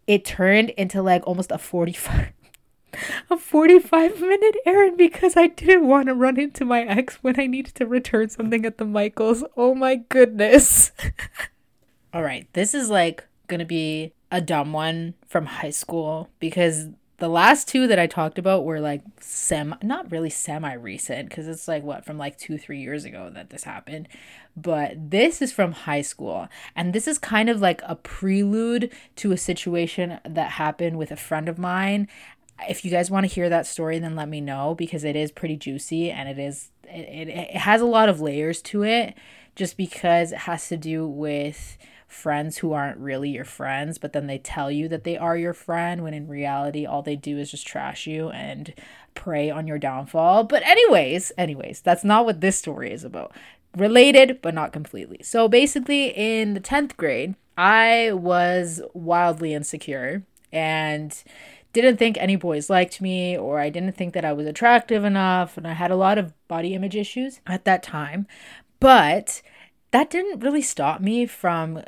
it 0.07 0.25
turned 0.25 0.71
into 0.71 1.03
like 1.03 1.27
almost 1.27 1.51
a 1.51 1.59
45 1.59 2.33
a 3.31 3.37
45 3.37 4.21
minute 4.21 4.57
errand 4.65 4.97
because 4.97 5.37
I 5.37 5.49
didn't 5.49 5.87
want 5.87 6.07
to 6.07 6.15
run 6.15 6.39
into 6.39 6.65
my 6.65 6.83
ex 6.83 7.17
when 7.17 7.39
I 7.39 7.47
needed 7.47 7.75
to 7.77 7.87
return 7.87 8.29
something 8.29 8.65
at 8.65 8.79
the 8.79 8.85
Michaels. 8.85 9.45
Oh 9.57 9.75
my 9.75 9.97
goodness. 9.97 10.93
All 12.15 12.23
right, 12.23 12.49
this 12.55 12.75
is 12.75 12.89
like 12.89 13.25
going 13.49 13.59
to 13.61 13.67
be 13.67 14.13
a 14.31 14.41
dumb 14.41 14.73
one 14.73 15.15
from 15.27 15.47
high 15.47 15.71
school 15.71 16.31
because 16.41 16.89
the 17.19 17.29
last 17.29 17.69
two 17.69 17.87
that 17.87 17.99
I 17.99 18.07
talked 18.07 18.39
about 18.39 18.65
were 18.65 18.81
like 18.81 19.03
sem 19.21 19.75
not 19.83 20.11
really 20.11 20.31
semi 20.31 20.73
recent 20.75 21.29
because 21.29 21.49
it's 21.49 21.69
like 21.69 21.83
what 21.83 22.05
from 22.05 22.19
like 22.19 22.39
two 22.39 22.59
three 22.59 22.81
years 22.81 23.05
ago 23.05 23.31
that 23.33 23.51
this 23.51 23.65
happened, 23.65 24.09
but 24.57 25.11
this 25.11 25.43
is 25.43 25.53
from 25.53 25.73
high 25.73 26.03
school 26.03 26.49
and 26.75 26.93
this 26.93 27.07
is 27.07 27.19
kind 27.19 27.51
of 27.51 27.61
like 27.61 27.83
a 27.85 27.95
prelude 27.95 28.91
to 29.17 29.33
a 29.33 29.37
situation 29.37 30.19
that 30.25 30.53
happened 30.53 30.97
with 30.97 31.11
a 31.11 31.17
friend 31.17 31.49
of 31.49 31.59
mine. 31.59 32.09
If 32.69 32.85
you 32.85 32.91
guys 32.91 33.11
want 33.11 33.29
to 33.29 33.35
hear 33.35 33.51
that 33.51 33.67
story, 33.67 33.99
then 33.99 34.17
let 34.17 34.29
me 34.29 34.41
know 34.41 34.75
because 34.75 35.05
it 35.05 35.15
is 35.15 35.31
pretty 35.31 35.57
juicy 35.57 36.11
and 36.11 36.29
it 36.29 36.39
is 36.39 36.71
it, 36.85 37.29
it, 37.29 37.29
it 37.29 37.57
has 37.57 37.81
a 37.81 37.87
lot 37.87 38.09
of 38.09 38.21
layers 38.21 38.63
to 38.63 38.83
it 38.83 39.15
just 39.55 39.77
because 39.77 40.33
it 40.33 40.39
has 40.39 40.69
to 40.69 40.77
do 40.77 41.07
with 41.07 41.77
friends 42.07 42.59
who 42.59 42.73
aren't 42.73 42.99
really 42.99 43.31
your 43.31 43.45
friends, 43.45 43.99
but 43.99 44.13
then 44.13 44.27
they 44.27 44.39
tell 44.39 44.71
you 44.71 44.89
that 44.89 45.05
they 45.05 45.17
are 45.17 45.37
your 45.37 45.53
friend 45.53 46.03
when 46.03 46.15
in 46.15 46.29
reality 46.29 46.87
all 46.87 47.03
they 47.03 47.17
do 47.17 47.37
is 47.39 47.51
just 47.51 47.67
trash 47.67 48.07
you 48.07 48.31
and 48.31 48.73
prey 49.15 49.51
on 49.51 49.67
your 49.67 49.79
downfall. 49.79 50.45
But 50.45 50.63
anyways, 50.63 51.33
anyways, 51.37 51.81
that's 51.81 52.05
not 52.05 52.25
what 52.25 52.41
this 52.41 52.59
story 52.59 52.93
is 52.93 53.03
about. 53.03 53.33
Related, 53.77 54.41
but 54.41 54.55
not 54.55 54.73
completely. 54.73 55.23
So 55.23 55.49
basically 55.49 56.07
in 56.09 56.55
the 56.55 56.61
10th 56.61 56.97
grade, 56.97 57.35
I 57.59 58.13
was 58.13 58.81
wildly 58.95 59.55
insecure 59.55 60.25
and 60.51 61.23
didn't 61.75 61.99
think 61.99 62.17
any 62.17 62.37
boys 62.37 62.71
liked 62.71 63.03
me 63.03 63.37
or 63.37 63.61
I 63.61 63.69
didn't 63.69 63.93
think 63.93 64.15
that 64.15 64.25
I 64.25 64.33
was 64.33 64.47
attractive 64.47 65.05
enough 65.05 65.59
and 65.59 65.67
I 65.67 65.75
had 65.75 65.91
a 65.91 65.97
lot 65.97 66.17
of 66.17 66.33
body 66.49 66.75
image 66.75 66.97
issues 66.97 67.41
at 67.47 67.67
that 67.67 67.83
time. 67.83 68.27
But 68.81 69.43
that 69.91 70.09
didn't 70.09 70.41
really 70.41 70.63
stop 70.63 71.03
me 71.03 71.27
from 71.27 71.83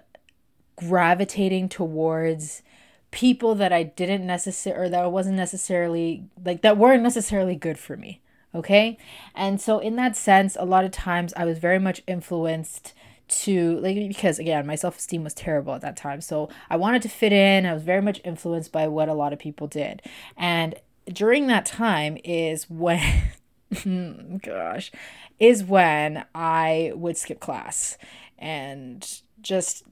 gravitating 0.77 1.71
towards 1.71 2.63
people 3.11 3.55
that 3.55 3.73
I 3.73 3.83
didn't 3.83 4.27
necessarily 4.27 4.87
or 4.87 4.89
that 4.91 5.11
wasn't 5.11 5.37
necessarily 5.37 6.25
like 6.45 6.61
that 6.61 6.77
weren't 6.77 7.03
necessarily 7.03 7.57
good 7.57 7.79
for 7.79 7.97
me. 7.97 8.21
Okay. 8.55 8.99
And 9.35 9.61
so, 9.61 9.79
in 9.79 9.97
that 9.97 10.17
sense, 10.17 10.57
a 10.59 10.65
lot 10.65 10.85
of 10.85 10.91
times 10.91 11.35
I 11.37 11.45
was 11.45 11.59
very 11.59 11.79
much 11.79 12.03
influenced 12.07 12.95
to 13.29 13.79
like 13.81 13.95
because 13.95 14.39
again 14.39 14.67
my 14.67 14.75
self-esteem 14.75 15.23
was 15.23 15.35
terrible 15.35 15.75
at 15.75 15.83
that 15.83 15.97
time. 15.97 16.21
So 16.21 16.49
i 16.71 16.77
wanted 16.77 17.03
to 17.03 17.09
fit 17.09 17.33
in. 17.33 17.67
I 17.67 17.75
was 17.75 17.83
very 17.83 18.01
much 18.03 18.21
influenced 18.25 18.73
by 18.73 18.89
what 18.89 19.09
a 19.09 19.15
lot 19.15 19.33
of 19.33 19.39
people 19.39 19.67
did. 19.67 20.03
And 20.37 20.75
during 21.13 21.47
that 21.47 21.67
time 21.67 22.19
is 22.25 22.69
when 22.71 23.33
gosh 24.43 24.91
is 25.39 25.63
when 25.63 26.25
i 26.35 26.93
would 26.95 27.17
skip 27.17 27.39
class 27.39 27.99
and 28.39 29.21
just 29.43 29.85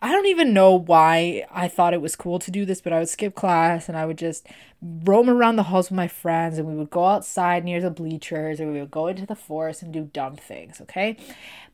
I 0.00 0.12
don't 0.12 0.26
even 0.26 0.52
know 0.52 0.74
why 0.74 1.46
I 1.50 1.68
thought 1.68 1.94
it 1.94 2.00
was 2.00 2.16
cool 2.16 2.38
to 2.38 2.50
do 2.50 2.64
this, 2.64 2.80
but 2.80 2.92
I 2.92 2.98
would 2.98 3.08
skip 3.08 3.34
class 3.34 3.88
and 3.88 3.96
I 3.96 4.04
would 4.04 4.18
just 4.18 4.46
roam 4.82 5.30
around 5.30 5.56
the 5.56 5.64
halls 5.64 5.90
with 5.90 5.96
my 5.96 6.08
friends 6.08 6.58
and 6.58 6.68
we 6.68 6.74
would 6.74 6.90
go 6.90 7.06
outside 7.06 7.64
near 7.64 7.80
the 7.80 7.90
bleachers 7.90 8.60
or 8.60 8.70
we 8.70 8.80
would 8.80 8.90
go 8.90 9.06
into 9.06 9.24
the 9.24 9.34
forest 9.34 9.82
and 9.82 9.92
do 9.92 10.04
dumb 10.12 10.36
things, 10.36 10.80
okay? 10.82 11.16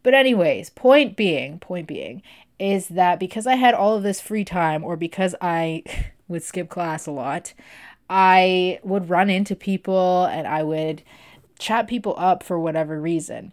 But 0.03 0.14
anyways, 0.14 0.70
point 0.70 1.16
being, 1.16 1.59
point 1.59 1.88
being 1.88 2.23
is 2.59 2.88
that 2.88 3.18
because 3.18 3.46
I 3.46 3.57
had 3.57 3.75
all 3.75 3.96
of 3.96 4.03
this 4.03 4.20
free 4.20 4.44
time 4.44 4.85
or 4.85 4.96
because 4.96 5.35
I 5.40 5.83
would 6.29 6.42
skip 6.42 6.68
class 6.68 7.07
a 7.07 7.11
lot, 7.12 7.53
I 8.09 8.79
would 8.83 9.09
run 9.09 9.31
into 9.31 9.57
people 9.57 10.25
and 10.27 10.46
I 10.46 10.62
would 10.62 11.03
chat 11.59 11.88
people 11.88 12.14
up 12.16 12.42
for 12.42 12.59
whatever 12.59 13.01
reason. 13.01 13.53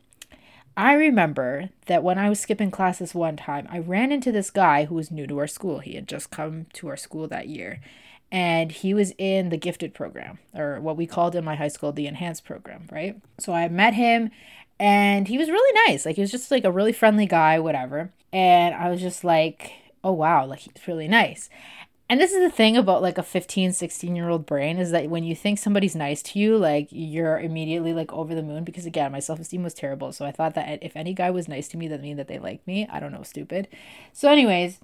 I 0.77 0.93
remember 0.93 1.69
that 1.87 2.03
when 2.03 2.19
I 2.19 2.29
was 2.29 2.39
skipping 2.39 2.69
classes 2.69 3.15
one 3.15 3.35
time, 3.35 3.67
I 3.71 3.79
ran 3.79 4.11
into 4.11 4.31
this 4.31 4.51
guy 4.51 4.85
who 4.85 4.93
was 4.93 5.09
new 5.09 5.25
to 5.25 5.39
our 5.39 5.47
school. 5.47 5.79
He 5.79 5.95
had 5.95 6.07
just 6.07 6.29
come 6.29 6.67
to 6.73 6.87
our 6.87 6.95
school 6.95 7.27
that 7.27 7.47
year. 7.47 7.81
And 8.31 8.71
he 8.71 8.93
was 8.93 9.11
in 9.17 9.49
the 9.49 9.57
gifted 9.57 9.95
program, 9.95 10.37
or 10.53 10.79
what 10.79 10.95
we 10.95 11.07
called 11.07 11.33
in 11.33 11.43
my 11.43 11.55
high 11.55 11.69
school 11.69 11.91
the 11.91 12.05
enhanced 12.05 12.45
program, 12.45 12.87
right? 12.91 13.19
So 13.39 13.53
I 13.53 13.67
met 13.69 13.95
him 13.95 14.29
and 14.79 15.27
he 15.27 15.37
was 15.39 15.49
really 15.49 15.81
nice. 15.87 16.05
Like 16.05 16.15
he 16.15 16.21
was 16.21 16.29
just 16.29 16.51
like 16.51 16.63
a 16.63 16.71
really 16.71 16.93
friendly 16.93 17.25
guy, 17.25 17.57
whatever. 17.57 18.11
And 18.31 18.75
I 18.75 18.89
was 18.89 19.01
just 19.01 19.23
like, 19.23 19.71
oh 20.03 20.11
wow, 20.11 20.45
like 20.45 20.59
he's 20.59 20.87
really 20.87 21.07
nice. 21.07 21.49
And 22.09 22.21
this 22.21 22.31
is 22.31 22.39
the 22.39 22.55
thing 22.55 22.77
about 22.77 23.01
like 23.01 23.17
a 23.17 23.23
15, 23.23 23.73
16 23.73 24.15
year 24.15 24.29
old 24.29 24.45
brain 24.45 24.77
is 24.77 24.91
that 24.91 25.09
when 25.09 25.25
you 25.25 25.35
think 25.35 25.59
somebody's 25.59 25.95
nice 25.95 26.21
to 26.23 26.39
you, 26.39 26.57
like 26.57 26.87
you're 26.89 27.37
immediately 27.39 27.93
like 27.93 28.13
over 28.13 28.33
the 28.33 28.43
moon 28.43 28.63
because 28.63 28.85
again, 28.85 29.11
my 29.11 29.19
self 29.19 29.39
esteem 29.39 29.63
was 29.63 29.73
terrible. 29.73 30.13
So 30.13 30.25
I 30.25 30.31
thought 30.31 30.55
that 30.55 30.81
if 30.81 30.95
any 30.95 31.13
guy 31.13 31.29
was 31.31 31.49
nice 31.49 31.67
to 31.69 31.77
me, 31.77 31.87
that 31.89 32.01
mean 32.01 32.15
that 32.17 32.29
they 32.29 32.39
liked 32.39 32.65
me. 32.65 32.87
I 32.89 33.01
don't 33.01 33.11
know, 33.11 33.23
stupid. 33.23 33.67
So, 34.13 34.31
anyways, 34.31 34.79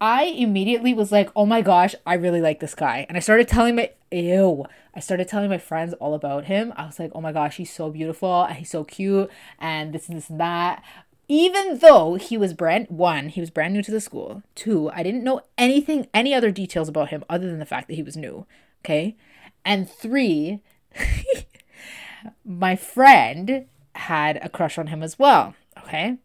I 0.00 0.24
immediately 0.26 0.94
was 0.94 1.10
like, 1.10 1.30
oh 1.34 1.46
my 1.46 1.62
gosh, 1.62 1.96
I 2.06 2.14
really 2.14 2.40
like 2.40 2.60
this 2.60 2.76
guy. 2.76 3.04
And 3.08 3.16
I 3.16 3.20
started 3.20 3.48
telling 3.48 3.74
my, 3.74 3.90
ew, 4.12 4.64
I 4.94 5.00
started 5.00 5.26
telling 5.26 5.50
my 5.50 5.58
friends 5.58 5.94
all 5.94 6.14
about 6.14 6.44
him. 6.44 6.72
I 6.76 6.86
was 6.86 7.00
like, 7.00 7.10
oh 7.12 7.20
my 7.20 7.32
gosh, 7.32 7.56
he's 7.56 7.72
so 7.72 7.90
beautiful 7.90 8.44
and 8.44 8.56
he's 8.56 8.70
so 8.70 8.84
cute 8.84 9.28
and 9.58 9.92
this 9.92 10.08
and 10.08 10.16
this 10.16 10.30
and 10.30 10.38
that 10.38 10.84
even 11.28 11.78
though 11.78 12.14
he 12.14 12.38
was 12.38 12.54
brand 12.54 12.86
one, 12.88 13.28
he 13.28 13.40
was 13.40 13.50
brand 13.50 13.74
new 13.74 13.82
to 13.82 13.90
the 13.90 14.00
school. 14.00 14.42
Two, 14.54 14.90
I 14.90 15.02
didn't 15.02 15.24
know 15.24 15.42
anything, 15.58 16.06
any 16.14 16.32
other 16.32 16.50
details 16.50 16.88
about 16.88 17.10
him 17.10 17.22
other 17.28 17.46
than 17.46 17.58
the 17.58 17.66
fact 17.66 17.88
that 17.88 17.94
he 17.94 18.02
was 18.02 18.16
new. 18.16 18.46
Okay. 18.82 19.16
And 19.64 19.88
three, 19.88 20.60
my 22.44 22.76
friend 22.76 23.66
had 23.94 24.38
a 24.42 24.48
crush 24.48 24.78
on 24.78 24.86
him 24.86 25.02
as 25.02 25.18
well. 25.18 25.54
Okay. 25.76 26.16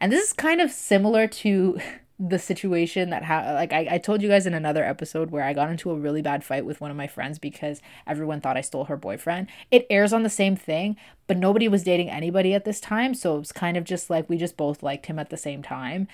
And 0.00 0.12
this 0.12 0.28
is 0.28 0.32
kind 0.34 0.60
of 0.60 0.70
similar 0.70 1.26
to 1.26 1.80
the 2.22 2.38
situation 2.38 3.08
that 3.10 3.24
ha- 3.24 3.52
like 3.54 3.72
I, 3.72 3.86
I 3.92 3.98
told 3.98 4.20
you 4.20 4.28
guys 4.28 4.46
in 4.46 4.52
another 4.52 4.84
episode 4.84 5.30
where 5.30 5.42
I 5.42 5.54
got 5.54 5.70
into 5.70 5.90
a 5.90 5.98
really 5.98 6.20
bad 6.20 6.44
fight 6.44 6.66
with 6.66 6.78
one 6.78 6.90
of 6.90 6.96
my 6.96 7.06
friends 7.06 7.38
because 7.38 7.80
everyone 8.06 8.42
thought 8.42 8.58
I 8.58 8.60
stole 8.60 8.84
her 8.84 8.96
boyfriend. 8.98 9.48
It 9.70 9.86
airs 9.88 10.12
on 10.12 10.22
the 10.22 10.28
same 10.28 10.54
thing, 10.54 10.96
but 11.26 11.38
nobody 11.38 11.66
was 11.66 11.82
dating 11.82 12.10
anybody 12.10 12.52
at 12.52 12.66
this 12.66 12.78
time, 12.78 13.14
so 13.14 13.36
it 13.36 13.38
was 13.38 13.52
kind 13.52 13.78
of 13.78 13.84
just 13.84 14.10
like 14.10 14.28
we 14.28 14.36
just 14.36 14.58
both 14.58 14.82
liked 14.82 15.06
him 15.06 15.18
at 15.18 15.30
the 15.30 15.38
same 15.38 15.62
time. 15.62 16.08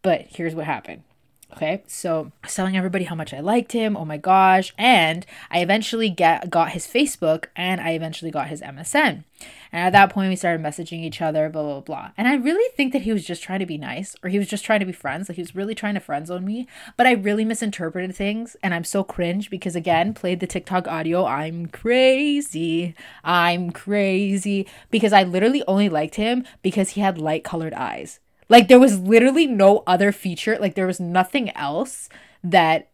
But 0.00 0.26
here's 0.28 0.54
what 0.54 0.66
happened. 0.66 1.02
Okay, 1.50 1.82
so 1.86 2.30
telling 2.46 2.76
everybody 2.76 3.04
how 3.04 3.14
much 3.14 3.32
I 3.32 3.40
liked 3.40 3.72
him. 3.72 3.96
Oh 3.96 4.04
my 4.04 4.18
gosh. 4.18 4.74
And 4.76 5.24
I 5.50 5.60
eventually 5.60 6.10
get 6.10 6.50
got 6.50 6.72
his 6.72 6.86
Facebook 6.86 7.46
and 7.56 7.80
I 7.80 7.92
eventually 7.92 8.30
got 8.30 8.48
his 8.48 8.60
MSN. 8.60 9.24
And 9.72 9.82
at 9.86 9.92
that 9.92 10.10
point 10.10 10.28
we 10.28 10.36
started 10.36 10.62
messaging 10.62 11.02
each 11.02 11.22
other, 11.22 11.48
blah 11.48 11.62
blah 11.62 11.80
blah. 11.80 12.10
And 12.18 12.28
I 12.28 12.34
really 12.34 12.70
think 12.76 12.92
that 12.92 13.02
he 13.02 13.12
was 13.12 13.24
just 13.24 13.42
trying 13.42 13.60
to 13.60 13.66
be 13.66 13.78
nice 13.78 14.14
or 14.22 14.28
he 14.28 14.38
was 14.38 14.46
just 14.46 14.64
trying 14.64 14.80
to 14.80 14.86
be 14.86 14.92
friends. 14.92 15.28
Like 15.28 15.36
he 15.36 15.42
was 15.42 15.54
really 15.54 15.74
trying 15.74 15.94
to 15.94 16.00
friend 16.00 16.26
zone 16.26 16.44
me. 16.44 16.68
But 16.98 17.06
I 17.06 17.12
really 17.12 17.46
misinterpreted 17.46 18.14
things 18.14 18.54
and 18.62 18.74
I'm 18.74 18.84
so 18.84 19.02
cringe 19.02 19.48
because 19.48 19.74
again, 19.74 20.12
played 20.12 20.40
the 20.40 20.46
TikTok 20.46 20.86
audio. 20.86 21.24
I'm 21.24 21.66
crazy. 21.66 22.94
I'm 23.24 23.70
crazy. 23.70 24.66
Because 24.90 25.14
I 25.14 25.22
literally 25.22 25.64
only 25.66 25.88
liked 25.88 26.16
him 26.16 26.44
because 26.60 26.90
he 26.90 27.00
had 27.00 27.16
light 27.16 27.42
colored 27.42 27.72
eyes. 27.72 28.20
Like 28.48 28.68
there 28.68 28.78
was 28.78 28.98
literally 29.00 29.46
no 29.46 29.82
other 29.86 30.12
feature, 30.12 30.58
like 30.58 30.74
there 30.74 30.86
was 30.86 31.00
nothing 31.00 31.50
else 31.56 32.08
that 32.42 32.88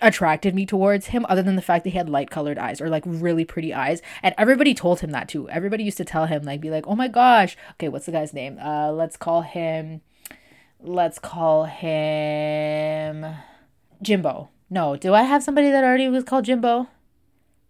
attracted 0.00 0.54
me 0.54 0.64
towards 0.64 1.08
him 1.08 1.26
other 1.28 1.42
than 1.42 1.56
the 1.56 1.62
fact 1.62 1.84
that 1.84 1.90
he 1.90 1.98
had 1.98 2.08
light 2.08 2.30
colored 2.30 2.58
eyes 2.58 2.80
or 2.80 2.88
like 2.88 3.02
really 3.06 3.44
pretty 3.44 3.74
eyes. 3.74 4.00
And 4.22 4.34
everybody 4.38 4.74
told 4.74 5.00
him 5.00 5.10
that 5.10 5.28
too. 5.28 5.48
Everybody 5.50 5.84
used 5.84 5.98
to 5.98 6.04
tell 6.04 6.26
him 6.26 6.42
like 6.42 6.60
be 6.60 6.70
like 6.70 6.86
oh 6.86 6.96
my 6.96 7.08
gosh. 7.08 7.56
Okay 7.72 7.88
what's 7.88 8.06
the 8.06 8.12
guy's 8.12 8.32
name? 8.32 8.58
Uh 8.58 8.92
let's 8.92 9.16
call 9.16 9.42
him 9.42 10.00
let's 10.80 11.18
call 11.18 11.64
him 11.64 13.26
jimbo. 14.00 14.48
No 14.70 14.96
do 14.96 15.12
i 15.14 15.22
have 15.22 15.42
somebody 15.42 15.70
that 15.70 15.84
already 15.84 16.08
was 16.08 16.24
called 16.24 16.46
jimbo 16.46 16.88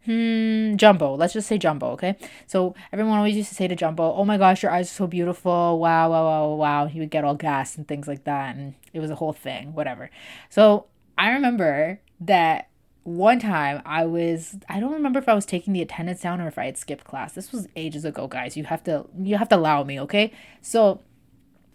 Hmm, 0.05 0.77
Jumbo. 0.77 1.15
Let's 1.15 1.33
just 1.33 1.49
say 1.49 1.57
Jumbo, 1.57 1.93
okay? 1.93 2.17
So 2.47 2.75
everyone 2.93 3.17
always 3.17 3.37
used 3.37 3.49
to 3.49 3.55
say 3.55 3.69
to 3.69 3.75
Jumbo, 3.75 4.13
"Oh 4.15 4.25
my 4.25 4.37
gosh, 4.37 4.63
your 4.63 4.71
eyes 4.73 4.91
are 4.91 4.95
so 4.95 5.07
beautiful! 5.07 5.79
Wow, 5.79 6.11
wow, 6.11 6.25
wow, 6.25 6.55
wow!" 6.55 6.87
He 6.87 7.01
would 7.01 7.11
get 7.11 7.25
all 7.25 7.35
gassed 7.35 7.79
and 7.79 7.89
things 7.89 8.07
like 8.07 8.25
that, 8.25 8.57
and 8.57 8.75
it 8.93 9.01
was 9.01 9.11
a 9.11 9.15
whole 9.15 9.33
thing, 9.33 9.73
whatever. 9.75 10.11
So 10.51 10.87
I 11.17 11.31
remember 11.31 12.01
that 12.21 12.69
one 13.05 13.39
time 13.39 13.83
I 13.87 14.05
was 14.05 14.57
I 14.69 14.81
don't 14.81 14.93
remember 14.93 15.19
if 15.19 15.29
I 15.29 15.35
was 15.35 15.47
taking 15.47 15.73
the 15.73 15.83
attendance 15.83 16.21
down 16.21 16.41
or 16.41 16.49
if 16.49 16.59
I 16.59 16.67
had 16.67 16.77
skipped 16.77 17.05
class. 17.05 17.33
This 17.33 17.53
was 17.53 17.69
ages 17.77 18.05
ago, 18.05 18.27
guys. 18.27 18.57
You 18.57 18.65
have 18.65 18.85
to 18.85 19.07
you 19.19 19.39
have 19.39 19.49
to 19.51 19.57
allow 19.57 19.85
me, 19.85 20.01
okay? 20.01 20.33
So 20.61 21.01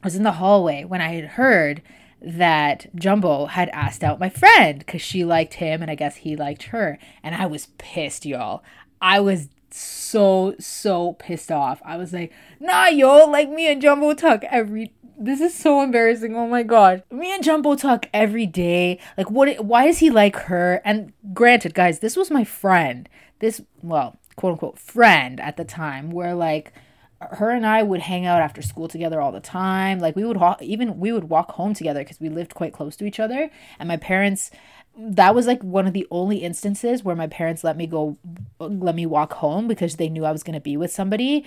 I 0.04 0.08
was 0.08 0.16
in 0.16 0.24
the 0.24 0.34
hallway 0.34 0.84
when 0.84 1.02
I 1.02 1.14
had 1.14 1.26
heard 1.26 1.82
that 2.22 2.88
Jumbo 2.96 3.46
had 3.46 3.70
asked 3.70 4.04
out 4.04 4.20
my 4.20 4.30
friend 4.30 4.80
because 4.80 5.02
she 5.02 5.24
liked 5.24 5.56
him 5.56 5.82
and 5.82 5.90
I 5.90 5.96
guess 5.96 6.18
he 6.18 6.36
liked 6.36 6.64
her. 6.64 7.00
And 7.24 7.36
I 7.36 7.46
was 7.46 7.68
pissed, 7.78 8.26
y'all. 8.26 8.64
I 9.02 9.20
was 9.20 9.50
so, 9.72 10.56
so 10.60 11.14
pissed 11.14 11.52
off. 11.52 11.82
I 11.86 11.98
was 11.98 12.14
like, 12.14 12.32
nah, 12.60 12.88
yo, 12.88 13.26
like 13.30 13.50
me 13.50 13.72
and 13.72 13.82
Jumbo 13.82 14.14
talk 14.14 14.44
every 14.46 14.94
this 15.22 15.42
is 15.42 15.54
so 15.54 15.82
embarrassing. 15.82 16.36
Oh 16.36 16.48
my 16.48 16.64
god. 16.64 17.04
Me 17.12 17.34
and 17.34 17.44
Jumbo 17.44 17.76
talk 17.76 18.08
every 18.14 18.46
day. 18.46 19.00
Like 19.18 19.30
what 19.30 19.64
why 19.64 19.86
is 19.86 20.00
he 20.00 20.10
like 20.10 20.36
her? 20.38 20.82
And 20.86 21.12
granted, 21.34 21.74
guys, 21.74 22.00
this 22.00 22.16
was 22.16 22.32
my 22.32 22.46
friend. 22.46 23.10
This 23.40 23.62
well, 23.82 24.18
quote 24.38 24.54
unquote 24.54 24.80
friend 24.80 25.40
at 25.42 25.58
the 25.58 25.66
time 25.66 26.10
where 26.10 26.34
like 26.34 26.74
her 27.22 27.50
and 27.50 27.66
I 27.66 27.84
would 27.84 28.02
hang 28.02 28.26
out 28.26 28.42
after 28.42 28.62
school 28.62 28.88
together 28.88 29.20
all 29.20 29.32
the 29.32 29.40
time. 29.40 30.00
Like 30.00 30.16
we 30.16 30.24
would 30.24 30.38
even 30.62 31.00
we 31.00 31.12
would 31.12 31.26
walk 31.26 31.52
home 31.52 31.74
together 31.74 32.02
because 32.02 32.20
we 32.20 32.30
lived 32.30 32.54
quite 32.54 32.74
close 32.74 32.96
to 32.98 33.06
each 33.06 33.20
other. 33.20 33.50
And 33.78 33.88
my 33.88 33.98
parents, 33.98 34.52
that 34.98 35.36
was 35.36 35.46
like 35.46 35.62
one 35.64 35.88
of 35.88 35.94
the 35.94 36.08
only 36.12 36.38
instances 36.38 37.04
where 37.04 37.16
my 37.16 37.28
parents 37.28 37.64
let 37.64 37.78
me 37.78 37.88
go, 37.88 38.18
let 38.60 38.96
me 38.96 39.06
walk 39.06 39.34
home 39.34 39.68
because 39.68 39.98
they 39.98 40.10
knew 40.10 40.26
I 40.26 40.32
was 40.32 40.44
going 40.44 40.54
to 40.54 40.62
be 40.62 40.78
with 40.78 40.92
somebody, 40.92 41.46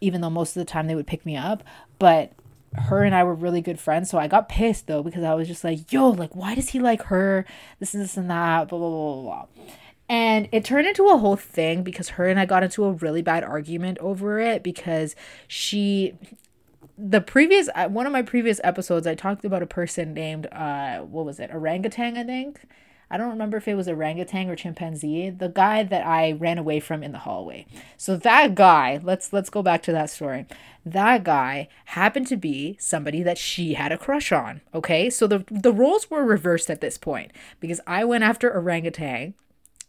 even 0.00 0.20
though 0.20 0.30
most 0.30 0.56
of 0.56 0.60
the 0.60 0.70
time 0.70 0.86
they 0.86 0.94
would 0.94 1.06
pick 1.06 1.26
me 1.26 1.36
up. 1.36 1.62
But 1.98 2.32
her 2.74 3.02
and 3.02 3.14
I 3.14 3.22
were 3.24 3.34
really 3.34 3.60
good 3.60 3.78
friends. 3.78 4.08
So 4.08 4.18
I 4.18 4.28
got 4.28 4.48
pissed 4.48 4.86
though 4.86 5.02
because 5.02 5.24
I 5.24 5.34
was 5.34 5.46
just 5.46 5.62
like, 5.62 5.92
yo, 5.92 6.08
like, 6.08 6.34
why 6.34 6.54
does 6.54 6.70
he 6.70 6.80
like 6.80 7.02
her? 7.04 7.44
This 7.80 7.94
and 7.94 8.02
this 8.02 8.16
and 8.16 8.30
that, 8.30 8.68
blah, 8.68 8.78
blah, 8.78 8.88
blah, 8.88 9.14
blah, 9.14 9.22
blah. 9.22 9.46
And 10.12 10.46
it 10.52 10.62
turned 10.62 10.86
into 10.86 11.08
a 11.08 11.16
whole 11.16 11.36
thing 11.36 11.82
because 11.82 12.10
her 12.10 12.28
and 12.28 12.38
I 12.38 12.44
got 12.44 12.62
into 12.62 12.84
a 12.84 12.92
really 12.92 13.22
bad 13.22 13.44
argument 13.44 13.96
over 13.98 14.38
it 14.38 14.62
because 14.62 15.16
she 15.48 16.12
the 16.98 17.22
previous 17.22 17.70
uh, 17.74 17.88
one 17.88 18.04
of 18.04 18.12
my 18.12 18.20
previous 18.20 18.60
episodes 18.62 19.06
I 19.06 19.14
talked 19.14 19.42
about 19.46 19.62
a 19.62 19.66
person 19.66 20.12
named 20.12 20.48
uh 20.52 20.98
what 20.98 21.24
was 21.24 21.40
it? 21.40 21.50
Orangutan, 21.50 22.18
I 22.18 22.24
think. 22.24 22.60
I 23.10 23.16
don't 23.16 23.30
remember 23.30 23.56
if 23.56 23.66
it 23.66 23.74
was 23.74 23.88
orangutan 23.88 24.50
or 24.50 24.56
chimpanzee, 24.56 25.30
the 25.30 25.48
guy 25.48 25.82
that 25.82 26.06
I 26.06 26.32
ran 26.32 26.58
away 26.58 26.80
from 26.80 27.02
in 27.02 27.12
the 27.12 27.18
hallway. 27.18 27.64
So 27.96 28.16
that 28.18 28.54
guy, 28.54 29.00
let's 29.02 29.32
let's 29.32 29.48
go 29.48 29.62
back 29.62 29.82
to 29.84 29.92
that 29.92 30.10
story. 30.10 30.44
That 30.84 31.24
guy 31.24 31.68
happened 31.86 32.26
to 32.26 32.36
be 32.36 32.76
somebody 32.78 33.22
that 33.22 33.38
she 33.38 33.74
had 33.74 33.92
a 33.92 33.98
crush 33.98 34.30
on. 34.30 34.60
Okay? 34.74 35.08
So 35.08 35.26
the 35.26 35.46
the 35.50 35.72
roles 35.72 36.10
were 36.10 36.22
reversed 36.22 36.68
at 36.68 36.82
this 36.82 36.98
point 36.98 37.32
because 37.60 37.80
I 37.86 38.04
went 38.04 38.24
after 38.24 38.54
orangutan 38.54 39.32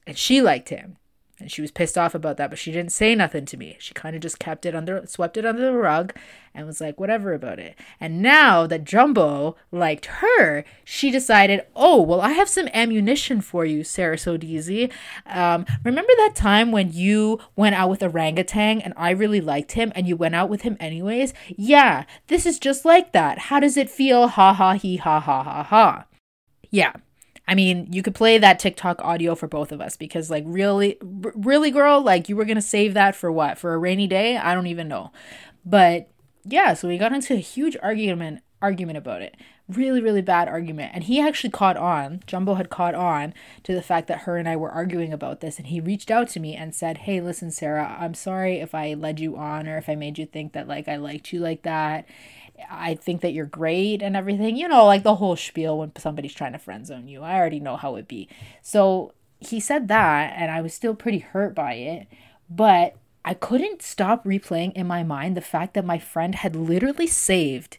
and 0.06 0.18
she 0.18 0.42
liked 0.42 0.70
him. 0.70 0.98
And 1.40 1.52
she 1.52 1.62
was 1.62 1.72
pissed 1.72 1.98
off 1.98 2.16
about 2.16 2.38
that, 2.38 2.52
but 2.52 2.60
she 2.60 2.72
didn't 2.72 2.94
say 2.94 3.16
nothing 3.16 3.46
to 3.48 3.58
me. 3.58 3.76
She 3.80 3.94
kind 3.94 4.16
of 4.16 4.22
just 4.22 4.40
kept 4.40 4.66
it 4.66 4.76
under, 4.76 5.06
swept 5.08 5.36
it 5.36 5.46
under 5.46 5.62
the 5.66 5.74
rug 5.74 6.14
and 6.54 6.66
was 6.66 6.80
like, 6.80 7.00
whatever 7.00 7.34
about 7.34 7.60
it. 7.60 7.76
And 8.00 8.22
now 8.22 8.66
that 8.68 8.86
Jumbo 8.86 9.58
liked 9.70 10.06
her, 10.06 10.64
she 10.86 11.12
decided, 11.12 11.66
oh, 11.76 12.02
well, 12.02 12.22
I 12.22 12.30
have 12.30 12.48
some 12.48 12.70
ammunition 12.74 13.42
for 13.42 13.66
you, 13.66 13.84
Sarah 13.84 14.16
Sodizi. 14.16 14.90
Um, 15.26 15.66
remember 15.84 16.14
that 16.18 16.34
time 16.36 16.72
when 16.72 16.94
you 16.94 17.40
went 17.58 17.76
out 17.76 17.90
with 17.90 18.04
orangutan 18.04 18.80
and 18.80 18.94
I 18.96 19.10
really 19.10 19.42
liked 19.42 19.74
him 19.74 19.92
and 19.96 20.08
you 20.08 20.16
went 20.16 20.36
out 20.36 20.50
with 20.50 20.62
him 20.62 20.78
anyways? 20.80 21.34
Yeah, 21.58 22.06
this 22.28 22.46
is 22.46 22.58
just 22.58 22.86
like 22.86 23.12
that. 23.12 23.38
How 23.40 23.60
does 23.60 23.76
it 23.76 23.90
feel? 23.90 24.30
Ha 24.30 24.54
ha 24.54 24.74
he 24.74 24.96
ha 24.98 25.20
ha 25.20 25.44
ha 25.44 25.64
ha. 25.64 26.06
Yeah, 26.70 26.94
I 27.48 27.56
mean, 27.56 27.88
you 27.92 28.02
could 28.02 28.16
play 28.16 28.38
that 28.38 28.60
TikTok 28.60 29.02
audio 29.02 29.36
for 29.36 29.48
both 29.48 29.72
of 29.72 29.82
us 29.82 29.98
because, 29.98 30.30
like, 30.30 30.46
really, 30.48 30.98
really, 31.02 31.72
girl, 31.72 32.02
like, 32.02 32.30
you 32.30 32.36
were 32.36 32.46
gonna 32.46 32.62
save 32.62 32.94
that 32.94 33.16
for 33.16 33.32
what? 33.32 33.58
For 33.58 33.74
a 33.74 33.78
rainy 33.78 34.08
day? 34.08 34.38
I 34.38 34.54
don't 34.56 34.68
even 34.68 34.88
know. 34.88 35.12
But 35.66 36.10
yeah, 36.46 36.74
so 36.74 36.88
we 36.88 36.98
got 36.98 37.14
into 37.14 37.34
a 37.34 37.38
huge 37.38 37.78
argument 37.82 38.42
argument 38.64 38.98
about 38.98 39.22
it. 39.22 39.36
Really, 39.68 40.02
really 40.02 40.22
bad 40.22 40.48
argument. 40.48 40.92
And 40.94 41.04
he 41.04 41.20
actually 41.20 41.50
caught 41.50 41.76
on, 41.76 42.22
Jumbo 42.26 42.54
had 42.56 42.70
caught 42.70 42.96
on 42.96 43.34
to 43.64 43.76
the 43.76 43.82
fact 43.82 44.08
that 44.08 44.22
her 44.22 44.38
and 44.38 44.48
I 44.48 44.56
were 44.56 44.72
arguing 44.72 45.12
about 45.12 45.42
this. 45.42 45.58
And 45.58 45.68
he 45.68 45.82
reached 45.82 46.10
out 46.10 46.30
to 46.30 46.40
me 46.40 46.56
and 46.56 46.74
said, 46.74 47.00
Hey, 47.00 47.20
listen, 47.20 47.52
Sarah, 47.52 47.98
I'm 48.00 48.14
sorry 48.14 48.60
if 48.60 48.74
I 48.74 48.94
led 48.94 49.20
you 49.20 49.36
on 49.36 49.68
or 49.68 49.78
if 49.78 49.90
I 49.90 49.96
made 49.96 50.18
you 50.18 50.26
think 50.26 50.54
that 50.54 50.68
like 50.68 50.88
I 50.88 50.96
liked 50.96 51.34
you 51.34 51.40
like 51.42 51.64
that. 51.64 52.06
I 52.70 52.96
think 52.96 53.22
that 53.22 53.34
you're 53.34 53.46
great 53.46 54.02
and 54.02 54.16
everything. 54.16 54.56
You 54.56 54.68
know, 54.68 54.86
like 54.86 55.04
the 55.04 55.16
whole 55.16 55.36
spiel 55.36 55.80
when 55.80 55.92
somebody's 55.98 56.34
trying 56.34 56.54
to 56.54 56.60
friend 56.60 56.86
zone 56.86 57.08
you. 57.08 57.22
I 57.22 57.36
already 57.36 57.60
know 57.60 57.78
how 57.78 57.96
it 57.96 58.08
be. 58.08 58.30
So 58.62 59.14
he 59.40 59.60
said 59.60 59.88
that, 59.90 60.34
and 60.38 60.52
I 60.52 60.62
was 60.62 60.74
still 60.74 60.96
pretty 60.96 61.20
hurt 61.20 61.54
by 61.56 61.74
it. 61.74 62.08
But 62.50 62.96
I 63.26 63.34
couldn't 63.34 63.82
stop 63.82 64.26
replaying 64.26 64.74
in 64.74 64.88
my 64.88 65.04
mind 65.04 65.38
the 65.38 65.42
fact 65.42 65.74
that 65.74 65.86
my 65.86 65.98
friend 65.98 66.36
had 66.36 66.56
literally 66.56 67.08
saved 67.08 67.78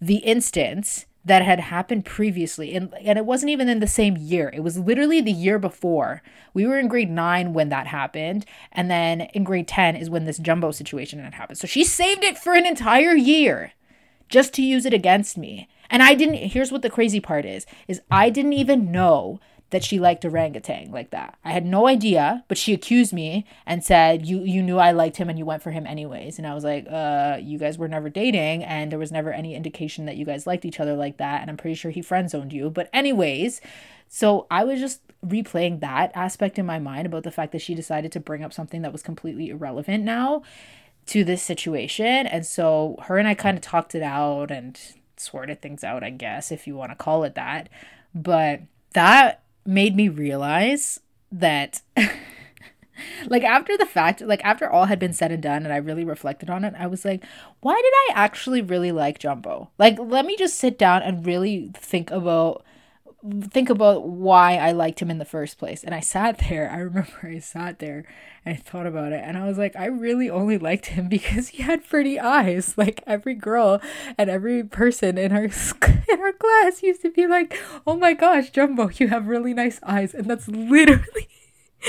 the 0.00 0.16
instance 0.16 1.06
that 1.24 1.42
had 1.42 1.60
happened 1.60 2.04
previously 2.04 2.74
and 2.74 2.92
and 3.00 3.16
it 3.16 3.24
wasn't 3.24 3.48
even 3.48 3.68
in 3.68 3.78
the 3.78 3.86
same 3.86 4.16
year 4.16 4.50
it 4.52 4.60
was 4.60 4.78
literally 4.78 5.20
the 5.20 5.30
year 5.30 5.58
before 5.58 6.20
we 6.52 6.66
were 6.66 6.78
in 6.78 6.88
grade 6.88 7.10
9 7.10 7.52
when 7.52 7.68
that 7.68 7.86
happened 7.86 8.44
and 8.72 8.90
then 8.90 9.22
in 9.32 9.44
grade 9.44 9.68
10 9.68 9.94
is 9.94 10.10
when 10.10 10.24
this 10.24 10.38
jumbo 10.38 10.72
situation 10.72 11.20
had 11.20 11.34
happened 11.34 11.58
so 11.58 11.66
she 11.66 11.84
saved 11.84 12.24
it 12.24 12.36
for 12.36 12.54
an 12.54 12.66
entire 12.66 13.14
year 13.14 13.72
just 14.32 14.54
to 14.54 14.62
use 14.62 14.86
it 14.86 14.94
against 14.94 15.36
me. 15.36 15.68
And 15.90 16.02
I 16.02 16.14
didn't 16.14 16.36
here's 16.36 16.72
what 16.72 16.82
the 16.82 16.90
crazy 16.90 17.20
part 17.20 17.44
is 17.44 17.66
is 17.86 18.00
I 18.10 18.30
didn't 18.30 18.54
even 18.54 18.90
know 18.90 19.38
that 19.70 19.84
she 19.84 19.98
liked 19.98 20.24
orangutan 20.24 20.90
like 20.90 21.10
that. 21.10 21.38
I 21.44 21.52
had 21.52 21.64
no 21.64 21.86
idea, 21.86 22.44
but 22.48 22.58
she 22.58 22.74
accused 22.74 23.12
me 23.12 23.46
and 23.66 23.84
said 23.84 24.26
you 24.26 24.40
you 24.40 24.62
knew 24.62 24.78
I 24.78 24.92
liked 24.92 25.18
him 25.18 25.28
and 25.28 25.38
you 25.38 25.44
went 25.44 25.62
for 25.62 25.70
him 25.70 25.86
anyways. 25.86 26.38
And 26.38 26.46
I 26.46 26.54
was 26.54 26.64
like, 26.64 26.86
"Uh, 26.90 27.38
you 27.40 27.58
guys 27.58 27.76
were 27.76 27.88
never 27.88 28.08
dating 28.08 28.64
and 28.64 28.90
there 28.90 28.98
was 28.98 29.12
never 29.12 29.32
any 29.32 29.54
indication 29.54 30.06
that 30.06 30.16
you 30.16 30.24
guys 30.24 30.46
liked 30.46 30.64
each 30.64 30.80
other 30.80 30.96
like 30.96 31.18
that, 31.18 31.42
and 31.42 31.50
I'm 31.50 31.58
pretty 31.58 31.74
sure 31.74 31.90
he 31.90 32.02
friend 32.02 32.30
zoned 32.30 32.54
you." 32.54 32.70
But 32.70 32.88
anyways, 32.92 33.60
so 34.08 34.46
I 34.50 34.64
was 34.64 34.80
just 34.80 35.02
replaying 35.26 35.80
that 35.80 36.10
aspect 36.14 36.58
in 36.58 36.66
my 36.66 36.78
mind 36.78 37.06
about 37.06 37.22
the 37.22 37.30
fact 37.30 37.52
that 37.52 37.62
she 37.62 37.74
decided 37.74 38.12
to 38.12 38.20
bring 38.20 38.42
up 38.42 38.52
something 38.52 38.82
that 38.82 38.92
was 38.92 39.02
completely 39.02 39.50
irrelevant 39.50 40.04
now 40.04 40.42
to 41.06 41.24
this 41.24 41.42
situation. 41.42 42.26
And 42.26 42.46
so 42.46 42.96
her 43.02 43.18
and 43.18 43.28
I 43.28 43.34
kind 43.34 43.56
of 43.56 43.62
talked 43.62 43.94
it 43.94 44.02
out 44.02 44.50
and 44.50 44.78
sorted 45.16 45.60
things 45.60 45.84
out, 45.84 46.02
I 46.02 46.10
guess, 46.10 46.52
if 46.52 46.66
you 46.66 46.76
want 46.76 46.90
to 46.92 46.96
call 46.96 47.24
it 47.24 47.34
that. 47.34 47.68
But 48.14 48.62
that 48.92 49.42
made 49.64 49.96
me 49.96 50.08
realize 50.08 51.00
that. 51.30 51.82
like 53.26 53.42
after 53.42 53.76
the 53.76 53.86
fact 53.86 54.20
like 54.20 54.44
after 54.44 54.70
all 54.70 54.84
had 54.84 54.98
been 54.98 55.14
said 55.14 55.32
and 55.32 55.42
done 55.42 55.64
and 55.64 55.72
i 55.72 55.76
really 55.76 56.04
reflected 56.04 56.50
on 56.50 56.62
it 56.62 56.74
i 56.78 56.86
was 56.86 57.04
like 57.04 57.24
why 57.60 57.74
did 57.74 57.92
i 58.14 58.22
actually 58.22 58.60
really 58.60 58.92
like 58.92 59.18
jumbo 59.18 59.70
like 59.78 59.98
let 59.98 60.26
me 60.26 60.36
just 60.36 60.58
sit 60.58 60.78
down 60.78 61.02
and 61.02 61.26
really 61.26 61.70
think 61.74 62.10
about 62.10 62.62
think 63.50 63.70
about 63.70 64.08
why 64.08 64.56
I 64.56 64.72
liked 64.72 65.00
him 65.00 65.10
in 65.10 65.18
the 65.18 65.24
first 65.24 65.58
place. 65.58 65.84
And 65.84 65.94
I 65.94 66.00
sat 66.00 66.38
there, 66.50 66.70
I 66.70 66.78
remember 66.78 67.12
I 67.22 67.38
sat 67.38 67.78
there 67.78 68.04
and 68.44 68.56
I 68.56 68.58
thought 68.58 68.86
about 68.86 69.12
it 69.12 69.22
and 69.24 69.36
I 69.36 69.46
was 69.46 69.58
like, 69.58 69.76
I 69.76 69.86
really 69.86 70.28
only 70.28 70.58
liked 70.58 70.86
him 70.86 71.08
because 71.10 71.48
he 71.48 71.62
had 71.62 71.88
pretty 71.88 72.18
eyes. 72.18 72.74
Like 72.76 73.02
every 73.06 73.34
girl 73.34 73.80
and 74.18 74.28
every 74.28 74.64
person 74.64 75.18
in 75.18 75.32
our 75.32 75.44
in 76.08 76.20
our 76.20 76.32
class 76.32 76.82
used 76.82 77.02
to 77.02 77.10
be 77.10 77.26
like, 77.26 77.56
"Oh 77.86 77.96
my 77.96 78.12
gosh, 78.12 78.50
Jumbo, 78.50 78.90
you 78.94 79.08
have 79.08 79.28
really 79.28 79.54
nice 79.54 79.78
eyes." 79.84 80.14
And 80.14 80.28
that's 80.28 80.48
literally 80.48 81.28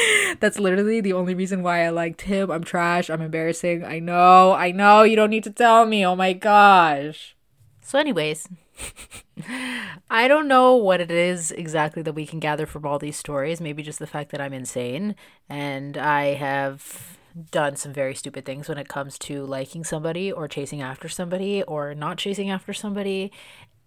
that's 0.39 0.59
literally 0.59 1.01
the 1.01 1.13
only 1.13 1.33
reason 1.33 1.63
why 1.63 1.85
I 1.85 1.89
liked 1.89 2.21
him. 2.21 2.51
I'm 2.51 2.63
trash. 2.63 3.09
I'm 3.09 3.21
embarrassing. 3.21 3.83
I 3.83 3.99
know. 3.99 4.53
I 4.53 4.71
know. 4.71 5.03
You 5.03 5.15
don't 5.15 5.29
need 5.29 5.43
to 5.45 5.51
tell 5.51 5.85
me. 5.85 6.05
Oh 6.05 6.15
my 6.15 6.33
gosh. 6.33 7.35
So, 7.81 7.99
anyways, 7.99 8.47
I 10.09 10.27
don't 10.27 10.47
know 10.47 10.75
what 10.75 11.01
it 11.01 11.11
is 11.11 11.51
exactly 11.51 12.01
that 12.03 12.13
we 12.13 12.25
can 12.25 12.39
gather 12.39 12.65
from 12.65 12.85
all 12.85 12.99
these 12.99 13.17
stories. 13.17 13.59
Maybe 13.59 13.83
just 13.83 13.99
the 13.99 14.07
fact 14.07 14.31
that 14.31 14.41
I'm 14.41 14.53
insane 14.53 15.15
and 15.49 15.97
I 15.97 16.35
have 16.35 17.17
done 17.51 17.75
some 17.75 17.93
very 17.93 18.13
stupid 18.13 18.45
things 18.45 18.69
when 18.69 18.77
it 18.77 18.87
comes 18.87 19.17
to 19.17 19.43
liking 19.45 19.83
somebody 19.83 20.31
or 20.31 20.47
chasing 20.47 20.81
after 20.81 21.09
somebody 21.09 21.63
or 21.63 21.95
not 21.95 22.17
chasing 22.17 22.49
after 22.49 22.73
somebody. 22.73 23.31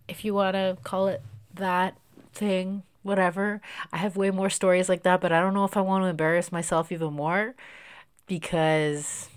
If 0.08 0.24
you 0.24 0.34
want 0.34 0.54
to 0.54 0.76
call 0.82 1.08
it 1.08 1.22
that 1.54 1.96
thing, 2.32 2.82
whatever. 3.02 3.60
I 3.92 3.98
have 3.98 4.16
way 4.16 4.30
more 4.30 4.50
stories 4.50 4.88
like 4.88 5.02
that, 5.04 5.20
but 5.20 5.32
I 5.32 5.40
don't 5.40 5.54
know 5.54 5.64
if 5.64 5.76
I 5.76 5.80
want 5.80 6.04
to 6.04 6.08
embarrass 6.08 6.52
myself 6.52 6.90
even 6.92 7.12
more 7.14 7.54
because 8.26 9.28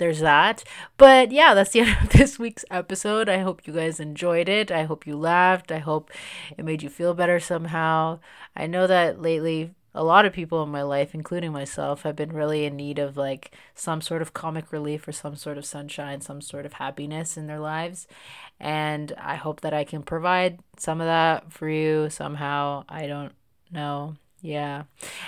there's 0.00 0.18
that. 0.20 0.64
But 0.96 1.30
yeah, 1.30 1.54
that's 1.54 1.70
the 1.70 1.80
end 1.82 1.96
of 2.02 2.10
this 2.10 2.38
week's 2.38 2.64
episode. 2.70 3.28
I 3.28 3.38
hope 3.38 3.66
you 3.66 3.72
guys 3.72 4.00
enjoyed 4.00 4.48
it. 4.48 4.72
I 4.72 4.82
hope 4.82 5.06
you 5.06 5.16
laughed. 5.16 5.70
I 5.70 5.78
hope 5.78 6.10
it 6.58 6.64
made 6.64 6.82
you 6.82 6.88
feel 6.88 7.14
better 7.14 7.38
somehow. 7.38 8.18
I 8.56 8.66
know 8.66 8.88
that 8.88 9.22
lately 9.22 9.70
a 9.94 10.04
lot 10.04 10.24
of 10.24 10.32
people 10.32 10.62
in 10.62 10.68
my 10.70 10.82
life, 10.82 11.14
including 11.14 11.52
myself, 11.52 12.02
have 12.02 12.16
been 12.16 12.32
really 12.32 12.64
in 12.64 12.76
need 12.76 12.98
of 12.98 13.16
like 13.16 13.52
some 13.74 14.00
sort 14.00 14.22
of 14.22 14.32
comic 14.32 14.72
relief 14.72 15.06
or 15.06 15.12
some 15.12 15.36
sort 15.36 15.58
of 15.58 15.64
sunshine, 15.64 16.20
some 16.20 16.40
sort 16.40 16.66
of 16.66 16.74
happiness 16.74 17.36
in 17.36 17.46
their 17.46 17.58
lives. 17.60 18.06
And 18.58 19.12
I 19.18 19.36
hope 19.36 19.62
that 19.62 19.74
I 19.74 19.84
can 19.84 20.02
provide 20.02 20.60
some 20.76 21.00
of 21.00 21.06
that 21.06 21.52
for 21.52 21.68
you 21.68 22.10
somehow. 22.10 22.84
I 22.88 23.06
don't 23.06 23.32
know. 23.70 24.16
Yeah. 24.42 24.84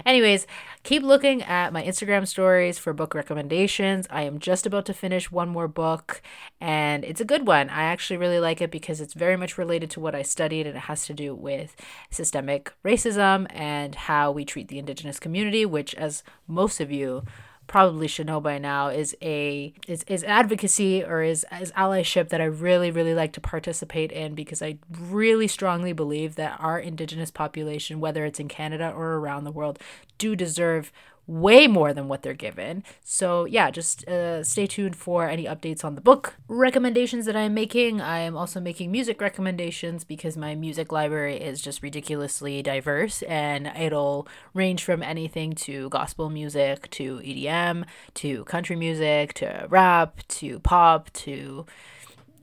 Anyways, 0.06 0.46
keep 0.84 1.02
looking 1.02 1.42
at 1.42 1.72
my 1.72 1.82
Instagram 1.82 2.26
stories 2.26 2.78
for 2.78 2.94
book 2.94 3.14
recommendations. 3.14 4.06
I 4.08 4.22
am 4.22 4.38
just 4.38 4.64
about 4.64 4.86
to 4.86 4.94
finish 4.94 5.30
one 5.30 5.50
more 5.50 5.68
book, 5.68 6.22
and 6.62 7.04
it's 7.04 7.20
a 7.20 7.26
good 7.26 7.46
one. 7.46 7.68
I 7.68 7.82
actually 7.82 8.16
really 8.16 8.40
like 8.40 8.62
it 8.62 8.70
because 8.70 9.02
it's 9.02 9.12
very 9.12 9.36
much 9.36 9.58
related 9.58 9.90
to 9.90 10.00
what 10.00 10.14
I 10.14 10.22
studied, 10.22 10.66
and 10.66 10.76
it 10.76 10.82
has 10.82 11.04
to 11.06 11.14
do 11.14 11.34
with 11.34 11.76
systemic 12.10 12.72
racism 12.84 13.46
and 13.50 13.94
how 13.94 14.32
we 14.32 14.46
treat 14.46 14.68
the 14.68 14.78
Indigenous 14.78 15.20
community, 15.20 15.66
which, 15.66 15.94
as 15.94 16.22
most 16.46 16.80
of 16.80 16.90
you 16.90 17.22
probably 17.66 18.08
should 18.08 18.26
know 18.26 18.40
by 18.40 18.58
now 18.58 18.88
is 18.88 19.16
a 19.22 19.72
is, 19.88 20.02
is 20.04 20.24
advocacy 20.24 21.02
or 21.02 21.22
is, 21.22 21.46
is 21.60 21.72
allyship 21.72 22.28
that 22.28 22.40
I 22.40 22.44
really 22.44 22.90
really 22.90 23.14
like 23.14 23.32
to 23.34 23.40
participate 23.40 24.12
in 24.12 24.34
because 24.34 24.62
I 24.62 24.78
really 24.90 25.48
strongly 25.48 25.92
believe 25.92 26.34
that 26.36 26.58
our 26.60 26.78
indigenous 26.78 27.30
population 27.30 28.00
whether 28.00 28.24
it's 28.24 28.40
in 28.40 28.48
Canada 28.48 28.92
or 28.94 29.14
around 29.14 29.44
the 29.44 29.52
world 29.52 29.78
do 30.18 30.36
deserve 30.36 30.92
way 31.26 31.66
more 31.66 31.92
than 31.92 32.08
what 32.08 32.22
they're 32.22 32.34
given. 32.34 32.82
So, 33.04 33.44
yeah, 33.44 33.70
just 33.70 34.06
uh, 34.08 34.42
stay 34.42 34.66
tuned 34.66 34.96
for 34.96 35.28
any 35.28 35.44
updates 35.44 35.84
on 35.84 35.94
the 35.94 36.00
book 36.00 36.34
recommendations 36.48 37.26
that 37.26 37.36
I'm 37.36 37.54
making. 37.54 38.00
I 38.00 38.18
am 38.20 38.36
also 38.36 38.60
making 38.60 38.90
music 38.90 39.20
recommendations 39.20 40.04
because 40.04 40.36
my 40.36 40.54
music 40.54 40.90
library 40.90 41.36
is 41.36 41.60
just 41.60 41.82
ridiculously 41.82 42.62
diverse 42.62 43.22
and 43.22 43.68
it'll 43.68 44.26
range 44.52 44.84
from 44.84 45.02
anything 45.02 45.54
to 45.54 45.88
gospel 45.90 46.28
music 46.28 46.90
to 46.90 47.18
EDM 47.18 47.84
to 48.14 48.44
country 48.44 48.76
music 48.76 49.34
to 49.34 49.66
rap 49.70 50.20
to 50.28 50.58
pop 50.60 51.12
to 51.12 51.66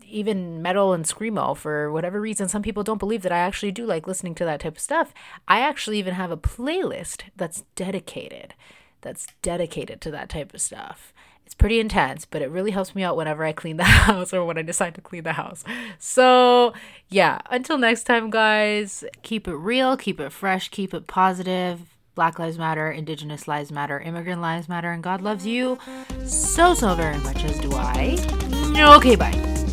even 0.10 0.62
metal 0.62 0.93
and 0.93 1.06
screamo 1.06 1.56
for 1.56 1.91
whatever 1.91 2.19
reason 2.19 2.50
some 2.50 2.62
people 2.62 2.84
don't 2.84 2.98
believe 2.98 3.22
that 3.22 3.32
I 3.32 3.39
actually 3.39 3.72
do 3.72 3.86
like 3.86 4.08
listening 4.08 4.36
to 4.36 4.45
that 4.45 4.62
type 4.62 4.76
of 4.76 4.82
stuff. 4.82 5.13
I 5.48 5.60
actually 5.60 6.00
even 6.00 6.13
have 6.15 6.32
a 6.32 6.38
playlist 6.38 7.24
that's 7.36 7.63
dedicated 7.76 8.54
that's 9.02 9.28
dedicated 9.41 10.02
to 10.02 10.12
that 10.12 10.30
type 10.30 10.54
of 10.54 10.62
stuff. 10.62 11.13
It's 11.45 11.56
pretty 11.56 11.80
intense, 11.80 12.26
but 12.26 12.41
it 12.41 12.52
really 12.52 12.72
helps 12.72 12.93
me 12.93 13.02
out 13.02 13.17
whenever 13.17 13.43
I 13.43 13.54
clean 13.54 13.78
the 13.78 13.84
house 13.86 14.34
or 14.34 14.45
when 14.45 14.58
I 14.58 14.62
decide 14.62 14.95
to 14.95 15.02
clean 15.02 15.24
the 15.24 15.34
house. 15.34 15.63
So, 15.98 16.74
yeah, 17.10 17.39
until 17.50 17.78
next 17.78 18.04
time, 18.04 18.30
guys, 18.30 19.04
keep 19.24 19.48
it 19.48 19.56
real, 19.56 19.98
keep 19.98 20.19
it 20.19 20.32
fresh, 20.32 20.69
keep 20.69 20.93
it 20.93 21.08
positive. 21.08 21.82
Black 22.15 22.38
Lives 22.38 22.58
Matter, 22.58 22.91
Indigenous 22.91 23.48
Lives 23.48 23.72
Matter, 23.72 23.98
Immigrant 23.98 24.41
Lives 24.41 24.67
Matter, 24.67 24.91
and 24.91 25.02
God 25.02 25.22
loves 25.22 25.45
you 25.45 25.80
so, 26.26 26.74
so 26.74 26.93
very 26.93 27.17
much, 27.19 27.45
as 27.45 27.58
do 27.60 27.72
I. 27.74 28.17
Okay, 28.98 29.15
bye. 29.15 29.68